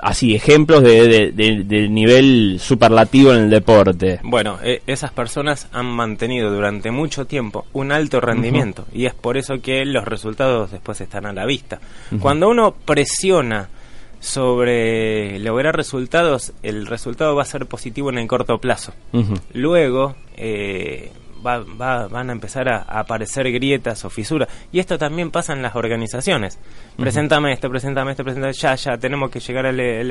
así, 0.00 0.34
ejemplos 0.34 0.82
de, 0.82 1.08
de- 1.08 1.32
de- 1.32 1.64
del 1.64 1.92
nivel 1.92 2.58
superlativo 2.60 3.32
en 3.32 3.44
el 3.44 3.50
deporte. 3.50 4.20
Bueno, 4.22 4.58
eh, 4.62 4.82
esas 4.86 5.10
personas 5.12 5.68
han 5.72 5.86
mantenido 5.86 6.52
durante 6.52 6.90
mucho 6.90 7.26
tiempo 7.26 7.66
un 7.72 7.92
alto 7.92 8.20
rendimiento 8.20 8.84
y 8.92 9.06
es 9.06 9.14
por 9.14 9.36
eso 9.36 9.60
que 9.62 9.84
los 9.86 10.04
resultados 10.04 10.70
después 10.70 11.00
están 11.00 11.24
a 11.26 11.32
la 11.32 11.46
vista. 11.46 11.80
Cuando 12.20 12.48
uno 12.48 12.74
presiona 12.84 13.68
sobre 14.20 15.38
lograr 15.38 15.76
resultados, 15.76 16.52
el 16.62 16.86
resultado 16.86 17.34
va 17.34 17.42
a 17.42 17.46
ser 17.46 17.66
positivo 17.66 18.10
en 18.10 18.18
el 18.18 18.26
corto 18.28 18.58
plazo. 18.58 18.92
Luego 19.52 20.14
eh, 20.36 21.10
va- 21.46 21.60
va- 21.80 22.08
van 22.08 22.30
a 22.30 22.32
empezar 22.32 22.68
a, 22.68 22.78
a 22.78 23.00
aparecer 23.00 23.50
grietas 23.52 24.04
o 24.04 24.10
fisuras. 24.10 24.48
Y 24.72 24.78
esto 24.80 24.98
también 24.98 25.30
pasa 25.30 25.52
en 25.52 25.62
las 25.62 25.76
organizaciones. 25.76 26.58
Preséntame 26.96 27.52
esto, 27.52 27.68
preséntame 27.70 28.10
esto, 28.12 28.24
preséntame 28.24 28.52
ya, 28.52 28.74
ya, 28.74 28.98
tenemos 28.98 29.30
que 29.30 29.40
llegar 29.40 29.66
al, 29.66 29.78
al- 29.80 30.10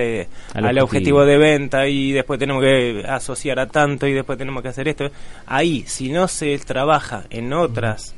Al 0.54 0.65
al 0.65 0.80
objetivo 0.80 1.26
de 1.26 1.38
venta 1.38 1.88
y 1.88 2.12
después 2.12 2.39
tenemos 2.39 2.63
que 2.63 3.04
asociar 3.08 3.60
a 3.60 3.68
tanto 3.68 4.08
y 4.08 4.13
después 4.13 4.38
tenemos 4.38 4.63
que 4.63 4.70
hacer 4.70 4.88
esto. 4.88 5.06
Ahí, 5.46 5.84
si 5.88 6.10
no 6.10 6.28
se 6.28 6.58
trabaja 6.60 7.24
en 7.30 7.52
otras 7.54 8.15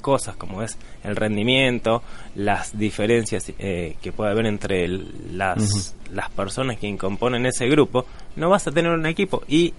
cosas 0.00 0.36
como 0.36 0.62
es 0.62 0.76
el 1.04 1.16
rendimiento, 1.16 2.02
las 2.34 2.78
diferencias 2.78 3.52
eh, 3.58 3.96
que 4.02 4.12
puede 4.12 4.30
haber 4.30 4.46
entre 4.46 4.84
el- 4.84 5.36
las, 5.38 5.94
las 6.12 6.30
personas 6.30 6.78
que 6.78 6.96
componen 6.96 7.46
ese 7.46 7.66
grupo, 7.68 8.06
no 8.36 8.50
vas 8.50 8.66
a 8.66 8.72
tener 8.72 8.90
un 8.92 9.06
equipo 9.06 9.42
y 9.48 9.74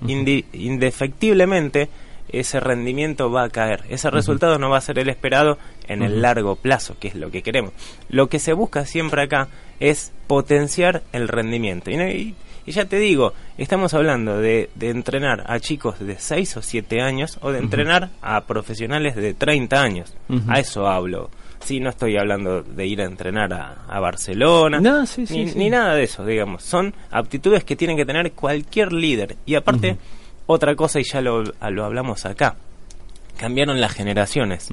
indefectiblemente 0.54 1.90
ese 2.30 2.60
rendimiento 2.60 3.30
va 3.32 3.44
a 3.44 3.50
caer. 3.50 3.84
Ese 3.90 4.10
resultado 4.10 4.58
no 4.58 4.70
va 4.70 4.78
a 4.78 4.82
ser 4.82 4.98
el 4.98 5.10
esperado 5.10 5.58
en 5.88 6.02
el 6.02 6.22
largo 6.22 6.56
plazo, 6.56 6.96
que 7.00 7.10
es 7.10 7.16
lo 7.16 7.30
que 7.30 7.44
queremos. 7.44 7.74
Lo 8.10 8.28
que 8.30 8.40
se 8.40 8.54
busca 8.54 8.86
siempre 8.86 9.22
acá 9.24 9.50
es 9.80 10.12
potenciar 10.28 11.04
el 11.12 11.28
rendimiento. 11.28 11.92
Y, 11.92 11.96
y- 11.96 12.36
y 12.66 12.72
ya 12.72 12.86
te 12.86 12.98
digo, 12.98 13.34
estamos 13.58 13.94
hablando 13.94 14.38
de, 14.40 14.70
de 14.76 14.90
entrenar 14.90 15.44
a 15.48 15.60
chicos 15.60 16.00
de 16.00 16.18
6 16.18 16.58
o 16.58 16.62
7 16.62 17.02
años 17.02 17.38
o 17.42 17.52
de 17.52 17.60
entrenar 17.60 18.10
a 18.22 18.42
profesionales 18.46 19.16
de 19.16 19.34
30 19.34 19.82
años. 19.82 20.16
A 20.48 20.60
eso 20.60 20.88
hablo. 20.88 21.30
Sí, 21.64 21.80
no 21.80 21.90
estoy 21.90 22.18
hablando 22.18 22.62
de 22.62 22.86
ir 22.86 23.02
a 23.02 23.06
entrenar 23.06 23.54
a, 23.54 23.86
a 23.88 24.00
Barcelona, 24.02 24.82
No, 24.82 25.06
sí, 25.06 25.26
sí, 25.26 25.38
ni, 25.38 25.50
sí. 25.50 25.58
ni 25.58 25.70
nada 25.70 25.96
de 25.96 26.04
eso, 26.04 26.26
digamos. 26.26 26.64
Son 26.64 26.94
aptitudes 27.10 27.64
que 27.64 27.76
tienen 27.78 27.96
que 27.96 28.06
tener 28.06 28.34
cualquier 28.34 28.92
líder. 28.92 29.38
Y 29.46 29.56
aparte, 29.56 29.98
otra 30.46 30.76
cosa, 30.76 31.00
y 31.00 31.04
ya 31.04 31.22
lo, 31.22 31.42
lo 31.44 31.86
hablamos 31.86 32.26
acá, 32.26 32.58
cambiaron 33.38 33.80
las 33.80 33.94
generaciones. 33.94 34.70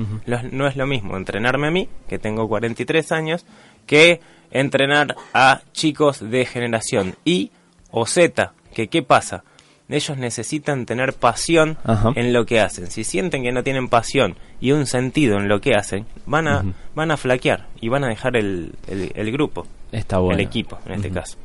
No 0.50 0.66
es 0.66 0.76
lo 0.76 0.86
mismo 0.86 1.16
entrenarme 1.16 1.68
a 1.68 1.70
mí, 1.70 1.88
que 2.08 2.18
tengo 2.18 2.48
43 2.48 3.12
años, 3.12 3.46
que 3.86 4.20
entrenar 4.50 5.14
a 5.32 5.62
chicos 5.72 6.28
de 6.28 6.44
generación 6.44 7.14
Y 7.24 7.52
o 7.90 8.06
Z, 8.06 8.52
que 8.74 8.88
qué 8.88 9.02
pasa? 9.02 9.44
Ellos 9.88 10.16
necesitan 10.18 10.86
tener 10.86 11.14
pasión 11.14 11.76
Ajá. 11.82 12.12
en 12.14 12.32
lo 12.32 12.46
que 12.46 12.60
hacen. 12.60 12.88
Si 12.92 13.02
sienten 13.02 13.42
que 13.42 13.50
no 13.50 13.64
tienen 13.64 13.88
pasión 13.88 14.36
y 14.60 14.70
un 14.70 14.86
sentido 14.86 15.36
en 15.38 15.48
lo 15.48 15.60
que 15.60 15.74
hacen, 15.74 16.06
van 16.26 16.46
a, 16.46 16.64
van 16.94 17.10
a 17.10 17.16
flaquear 17.16 17.66
y 17.80 17.88
van 17.88 18.04
a 18.04 18.08
dejar 18.08 18.36
el, 18.36 18.72
el- 18.86 19.10
el 19.16 19.32
grupo, 19.32 19.66
Está 19.90 20.18
bueno. 20.18 20.38
el 20.38 20.46
equipo 20.46 20.78
en 20.86 20.92
este 20.92 21.10
caso. 21.10 21.36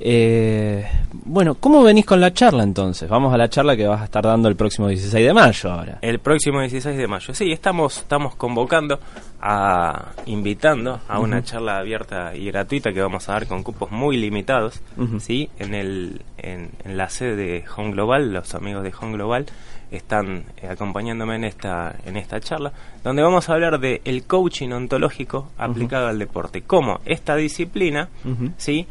Eh, 0.00 0.86
bueno, 1.12 1.54
¿cómo 1.54 1.82
venís 1.82 2.06
con 2.06 2.20
la 2.20 2.32
charla 2.32 2.62
entonces? 2.62 3.08
Vamos 3.08 3.32
a 3.34 3.36
la 3.36 3.48
charla 3.48 3.76
que 3.76 3.86
vas 3.86 4.00
a 4.00 4.04
estar 4.04 4.24
dando 4.24 4.48
el 4.48 4.56
próximo 4.56 4.88
16 4.88 5.26
de 5.26 5.34
mayo 5.34 5.72
ahora. 5.72 5.98
El 6.02 6.20
próximo 6.20 6.60
16 6.60 6.96
de 6.96 7.08
mayo. 7.08 7.34
Sí, 7.34 7.50
estamos, 7.50 7.98
estamos 7.98 8.34
convocando, 8.36 9.00
a, 9.40 10.12
invitando 10.26 11.00
a 11.08 11.18
una 11.18 11.42
charla 11.42 11.78
abierta 11.78 12.34
y 12.34 12.46
gratuita 12.46 12.92
que 12.92 13.00
vamos 13.00 13.28
a 13.28 13.32
dar 13.32 13.46
con 13.46 13.62
cupos 13.62 13.90
muy 13.90 14.16
limitados. 14.16 14.80
¿sí? 15.18 15.50
En, 15.58 15.74
el, 15.74 16.22
en, 16.38 16.70
en 16.84 16.96
la 16.96 17.08
sede 17.08 17.36
de 17.36 17.64
Home 17.76 17.92
Global, 17.92 18.32
los 18.32 18.54
amigos 18.54 18.82
de 18.84 18.92
Home 19.00 19.14
Global 19.14 19.46
están 19.90 20.44
eh, 20.60 20.68
acompañándome 20.68 21.36
en 21.36 21.44
esta, 21.44 21.94
en 22.04 22.16
esta 22.16 22.40
charla, 22.40 22.72
donde 23.02 23.22
vamos 23.22 23.48
a 23.48 23.54
hablar 23.54 23.80
de 23.80 24.02
el 24.04 24.24
coaching 24.24 24.70
ontológico 24.70 25.50
aplicado 25.56 26.08
al 26.08 26.18
deporte. 26.18 26.62
Cómo 26.62 27.00
esta 27.04 27.36
disciplina. 27.36 28.08
¿sí? 28.56 28.86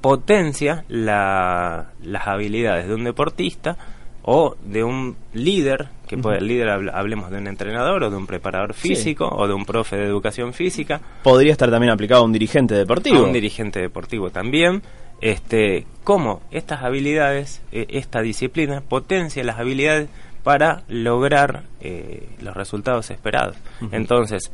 Potencia 0.00 0.84
la- 0.88 1.90
las 2.02 2.26
habilidades 2.26 2.88
de 2.88 2.94
un 2.94 3.04
deportista 3.04 3.76
o 4.22 4.54
de 4.64 4.84
un 4.84 5.16
líder, 5.32 5.88
que 6.06 6.18
puede 6.18 6.38
el 6.38 6.46
líder 6.46 6.68
habl- 6.68 6.90
hablemos 6.92 7.30
de 7.30 7.38
un 7.38 7.46
entrenador 7.46 8.04
o 8.04 8.10
de 8.10 8.16
un 8.16 8.26
preparador 8.26 8.74
Sí. 8.74 8.88
físico 8.90 9.26
o 9.28 9.48
de 9.48 9.54
un 9.54 9.64
profe 9.64 9.96
de 9.96 10.04
educación 10.04 10.52
física, 10.52 11.00
Podría 11.22 11.52
estar 11.52 11.70
también 11.70 11.92
aplicado 11.92 12.22
a 12.22 12.24
un 12.24 12.32
dirigente 12.32 12.74
deportivo. 12.74 13.18
a 13.18 13.22
un 13.24 13.32
dirigente 13.32 13.80
deportivo 13.80 14.30
también. 14.30 14.82
Este, 15.22 15.86
cómo 16.04 16.40
estas 16.50 16.82
habilidades, 16.82 17.62
eh, 17.72 17.86
esta 17.90 18.20
disciplina 18.22 18.80
potencia 18.80 19.44
las 19.44 19.58
habilidades 19.58 20.08
para 20.42 20.82
lograr 20.88 21.64
eh, 21.82 22.26
los 22.40 22.54
resultados 22.56 23.10
esperados. 23.10 23.56
Entonces, 23.92 24.50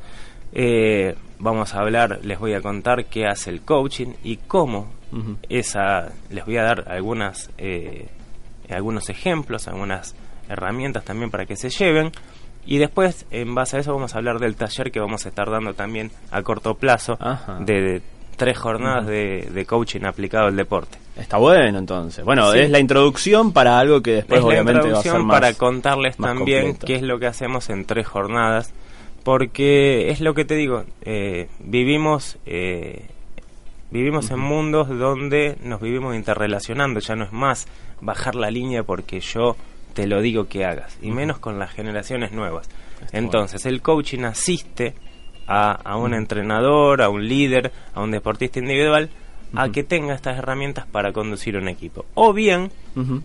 eh, 0.52 1.14
vamos 1.38 1.74
a 1.74 1.80
hablar, 1.80 2.20
les 2.24 2.38
voy 2.38 2.54
a 2.54 2.60
contar 2.60 3.04
qué 3.06 3.26
hace 3.26 3.50
el 3.50 3.60
coaching 3.62 4.14
y 4.24 4.36
cómo 4.38 4.88
Esa 5.48 6.12
les 6.30 6.44
voy 6.44 6.56
a 6.58 6.62
dar 6.62 6.84
algunas 6.88 7.50
eh, 7.58 8.08
algunos 8.70 9.08
ejemplos 9.08 9.68
algunas 9.68 10.14
herramientas 10.48 11.04
también 11.04 11.30
para 11.30 11.46
que 11.46 11.56
se 11.56 11.70
lleven 11.70 12.10
y 12.66 12.78
después 12.78 13.26
en 13.30 13.54
base 13.54 13.76
a 13.76 13.80
eso 13.80 13.92
vamos 13.94 14.14
a 14.14 14.18
hablar 14.18 14.38
del 14.40 14.56
taller 14.56 14.90
que 14.90 14.98
vamos 15.00 15.24
a 15.24 15.28
estar 15.28 15.48
dando 15.50 15.74
también 15.74 16.10
a 16.32 16.42
corto 16.42 16.74
plazo 16.74 17.16
Ajá. 17.20 17.58
de, 17.60 17.80
de 17.80 18.02
tres 18.36 18.58
jornadas 18.58 19.06
de, 19.06 19.48
de 19.52 19.64
coaching 19.66 20.02
aplicado 20.04 20.46
al 20.48 20.56
deporte 20.56 20.98
Está 21.16 21.38
bueno 21.38 21.78
entonces. 21.78 22.22
Bueno, 22.26 22.52
Sí. 22.52 22.58
es 22.58 22.68
la 22.70 22.78
introducción 22.78 23.52
para 23.54 23.78
algo 23.78 24.02
que 24.02 24.16
después 24.16 24.40
es 24.40 24.44
obviamente 24.44 24.72
va 24.90 24.98
a 24.98 25.02
ser 25.02 25.06
introducción 25.12 25.26
más 25.26 25.40
para 25.40 25.54
contarles 25.54 26.18
más 26.18 26.34
también 26.34 26.62
completo. 26.64 26.86
qué 26.86 26.94
es 26.96 27.02
lo 27.02 27.18
que 27.18 27.26
hacemos 27.26 27.70
en 27.70 27.84
tres 27.86 28.06
jornadas 28.06 28.72
porque 29.24 30.10
es 30.10 30.20
lo 30.20 30.34
que 30.34 30.44
te 30.44 30.54
digo 30.56 30.84
eh, 31.02 31.48
vivimos 31.60 32.36
eh, 32.46 33.06
vivimos 33.90 34.30
en 34.30 34.40
mundos 34.40 34.88
donde 34.88 35.56
nos 35.62 35.80
vivimos 35.80 36.14
interrelacionando 36.14 37.00
ya 37.00 37.14
no 37.14 37.24
es 37.24 37.32
más 37.32 37.66
bajar 38.00 38.34
la 38.34 38.50
línea 38.50 38.82
porque 38.82 39.20
yo 39.20 39.56
te 39.94 40.06
lo 40.06 40.20
digo 40.20 40.48
que 40.48 40.64
hagas 40.64 40.98
y 41.00 41.10
menos 41.10 41.38
con 41.38 41.58
las 41.58 41.70
generaciones 41.70 42.32
nuevas. 42.32 42.68
Entonces 43.12 43.66
el 43.66 43.82
coaching 43.82 44.24
asiste 44.24 44.94
a, 45.46 45.72
a 45.72 45.96
un 45.96 46.14
entrenador 46.14 47.02
a 47.02 47.08
un 47.08 47.26
líder 47.26 47.72
a 47.94 48.02
un 48.02 48.10
deportista 48.10 48.58
individual 48.58 49.10
a 49.54 49.70
que 49.70 49.82
tenga 49.82 50.14
estas 50.14 50.38
herramientas 50.38 50.86
para 50.86 51.12
conducir 51.12 51.56
un 51.56 51.68
equipo. 51.68 52.04
O 52.14 52.32
bien 52.32 52.70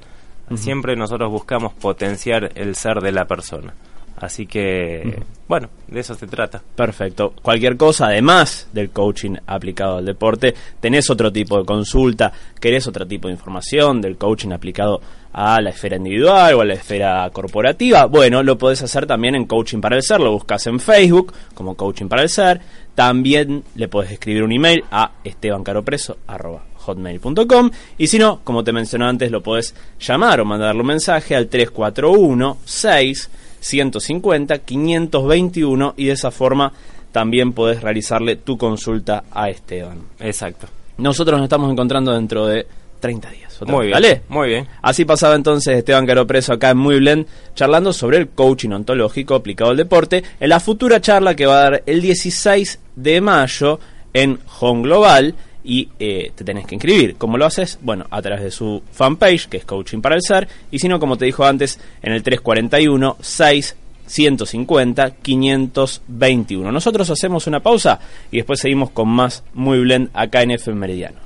Siempre 0.55 0.95
nosotros 0.95 1.31
buscamos 1.31 1.73
potenciar 1.73 2.51
el 2.55 2.77
ser 2.77 3.01
de 3.01 3.11
la 3.13 3.25
persona. 3.25 3.75
Así 4.17 4.47
que, 4.47 5.23
bueno, 5.49 5.69
de 5.89 6.01
eso 6.01 6.15
se 6.15 6.27
trata. 6.27 6.63
Perfecto. 6.77 7.35
Cualquier 7.43 7.77
cosa, 7.77 8.07
además 8.07 8.69
del 8.73 8.91
coaching 8.91 9.37
aplicado 9.47 9.99
al 9.99 10.05
deporte, 10.05 10.55
tenés 10.81 11.11
otro 11.11 11.33
tipo 11.33 11.59
de 11.59 11.65
consulta, 11.65 12.33
querés 12.61 12.87
otro 12.87 13.07
tipo 13.07 13.29
de 13.29 13.35
información 13.35 14.01
del 14.01 14.17
coaching 14.17 14.53
aplicado 14.53 15.01
a 15.35 15.61
la 15.61 15.69
esfera 15.71 15.97
individual 15.97 16.55
o 16.55 16.61
a 16.61 16.65
la 16.65 16.75
esfera 16.75 17.29
corporativa, 17.33 18.05
bueno, 18.07 18.45
lo 18.45 18.57
podés 18.57 18.83
hacer 18.83 19.05
también 19.05 19.35
en 19.35 19.47
Coaching 19.47 19.81
para 19.81 19.97
el 19.97 20.05
Ser, 20.05 20.21
lo 20.21 20.31
buscas 20.31 20.65
en 20.69 20.79
Facebook 20.79 21.33
como 21.55 21.75
Coaching 21.75 22.07
para 22.07 22.23
el 22.23 22.29
Ser, 22.29 22.61
también 22.95 23.65
le 23.75 23.89
podés 23.89 24.13
escribir 24.13 24.45
un 24.45 24.53
email 24.53 24.85
a 24.93 25.11
estebancaropreso.hotmail.com 25.25 27.71
y 27.99 28.07
si 28.07 28.21
no, 28.21 28.43
como 28.45 28.63
te 28.63 28.73
mencioné 28.73 29.07
antes, 29.07 29.33
lo 29.33 29.43
podés 29.43 29.75
llamar 29.99 30.41
o 30.41 30.45
mandarle 30.45 30.83
un 30.83 30.87
mensaje 30.87 31.35
al 31.35 31.49
341 31.49 32.59
6 32.65 33.31
150 33.65 34.59
521 34.59 35.95
y 35.97 36.07
de 36.07 36.13
esa 36.13 36.31
forma 36.31 36.73
también 37.13 37.53
podés 37.53 37.83
realizarle 37.83 38.37
tu 38.37 38.59
consulta 38.59 39.25
a 39.31 39.49
Esteban. 39.49 39.99
Exacto. 40.21 40.67
Nosotros 40.99 41.39
nos 41.39 41.45
estamos 41.45 41.73
encontrando 41.73 42.13
dentro 42.13 42.47
de 42.47 42.67
30 43.01 43.31
días. 43.31 43.63
¿otra 43.63 43.75
Muy 43.75 43.87
vez? 43.87 43.99
bien. 43.99 44.03
¿Vale? 44.03 44.23
Muy 44.29 44.49
bien. 44.49 44.69
Así 44.83 45.05
pasaba 45.05 45.35
entonces 45.35 45.79
Esteban 45.79 46.07
Caro 46.07 46.27
Preso 46.27 46.53
acá 46.53 46.71
en 46.71 46.79
Muy 46.79 46.99
Blend, 46.99 47.27
charlando 47.55 47.93
sobre 47.93 48.19
el 48.19 48.29
coaching 48.29 48.71
ontológico 48.71 49.35
aplicado 49.35 49.71
al 49.71 49.77
deporte, 49.79 50.23
en 50.41 50.49
la 50.49 50.61
futura 50.61 51.01
charla 51.01 51.35
que 51.35 51.47
va 51.47 51.59
a 51.59 51.71
dar 51.71 51.83
el 51.87 52.03
16 52.03 52.81
de 52.97 53.21
mayo 53.21 53.81
en 54.13 54.39
Home 54.61 54.83
Global 54.83 55.35
y 55.65 55.89
eh, 55.99 56.31
te 56.35 56.45
tenés 56.45 56.67
que 56.67 56.75
inscribir. 56.75 57.17
¿Cómo 57.17 57.39
lo 57.39 57.47
haces? 57.47 57.79
Bueno, 57.81 58.07
a 58.11 58.21
través 58.23 58.45
de 58.45 58.51
su 58.51 58.83
fanpage, 58.93 59.49
que 59.49 59.57
es 59.57 59.65
Coaching 59.65 60.01
para 60.01 60.15
el 60.15 60.23
Ser, 60.23 60.47
y 60.71 60.79
si 60.79 60.89
no, 60.89 61.01
como 61.01 61.17
te 61.17 61.25
dijo 61.25 61.45
antes, 61.45 61.81
en 62.03 62.13
el 62.13 62.23
341 62.23 63.17
6 63.21 63.77
150 64.07 65.11
521. 65.11 66.71
Nosotros 66.71 67.09
hacemos 67.11 67.47
una 67.47 67.61
pausa 67.61 67.99
y 68.31 68.37
después 68.37 68.61
seguimos 68.61 68.91
con 68.91 69.09
más 69.09 69.43
Muy 69.55 69.81
Blend 69.81 70.11
acá 70.13 70.43
en 70.43 70.53
FM 70.53 70.79
Meridiano. 70.79 71.25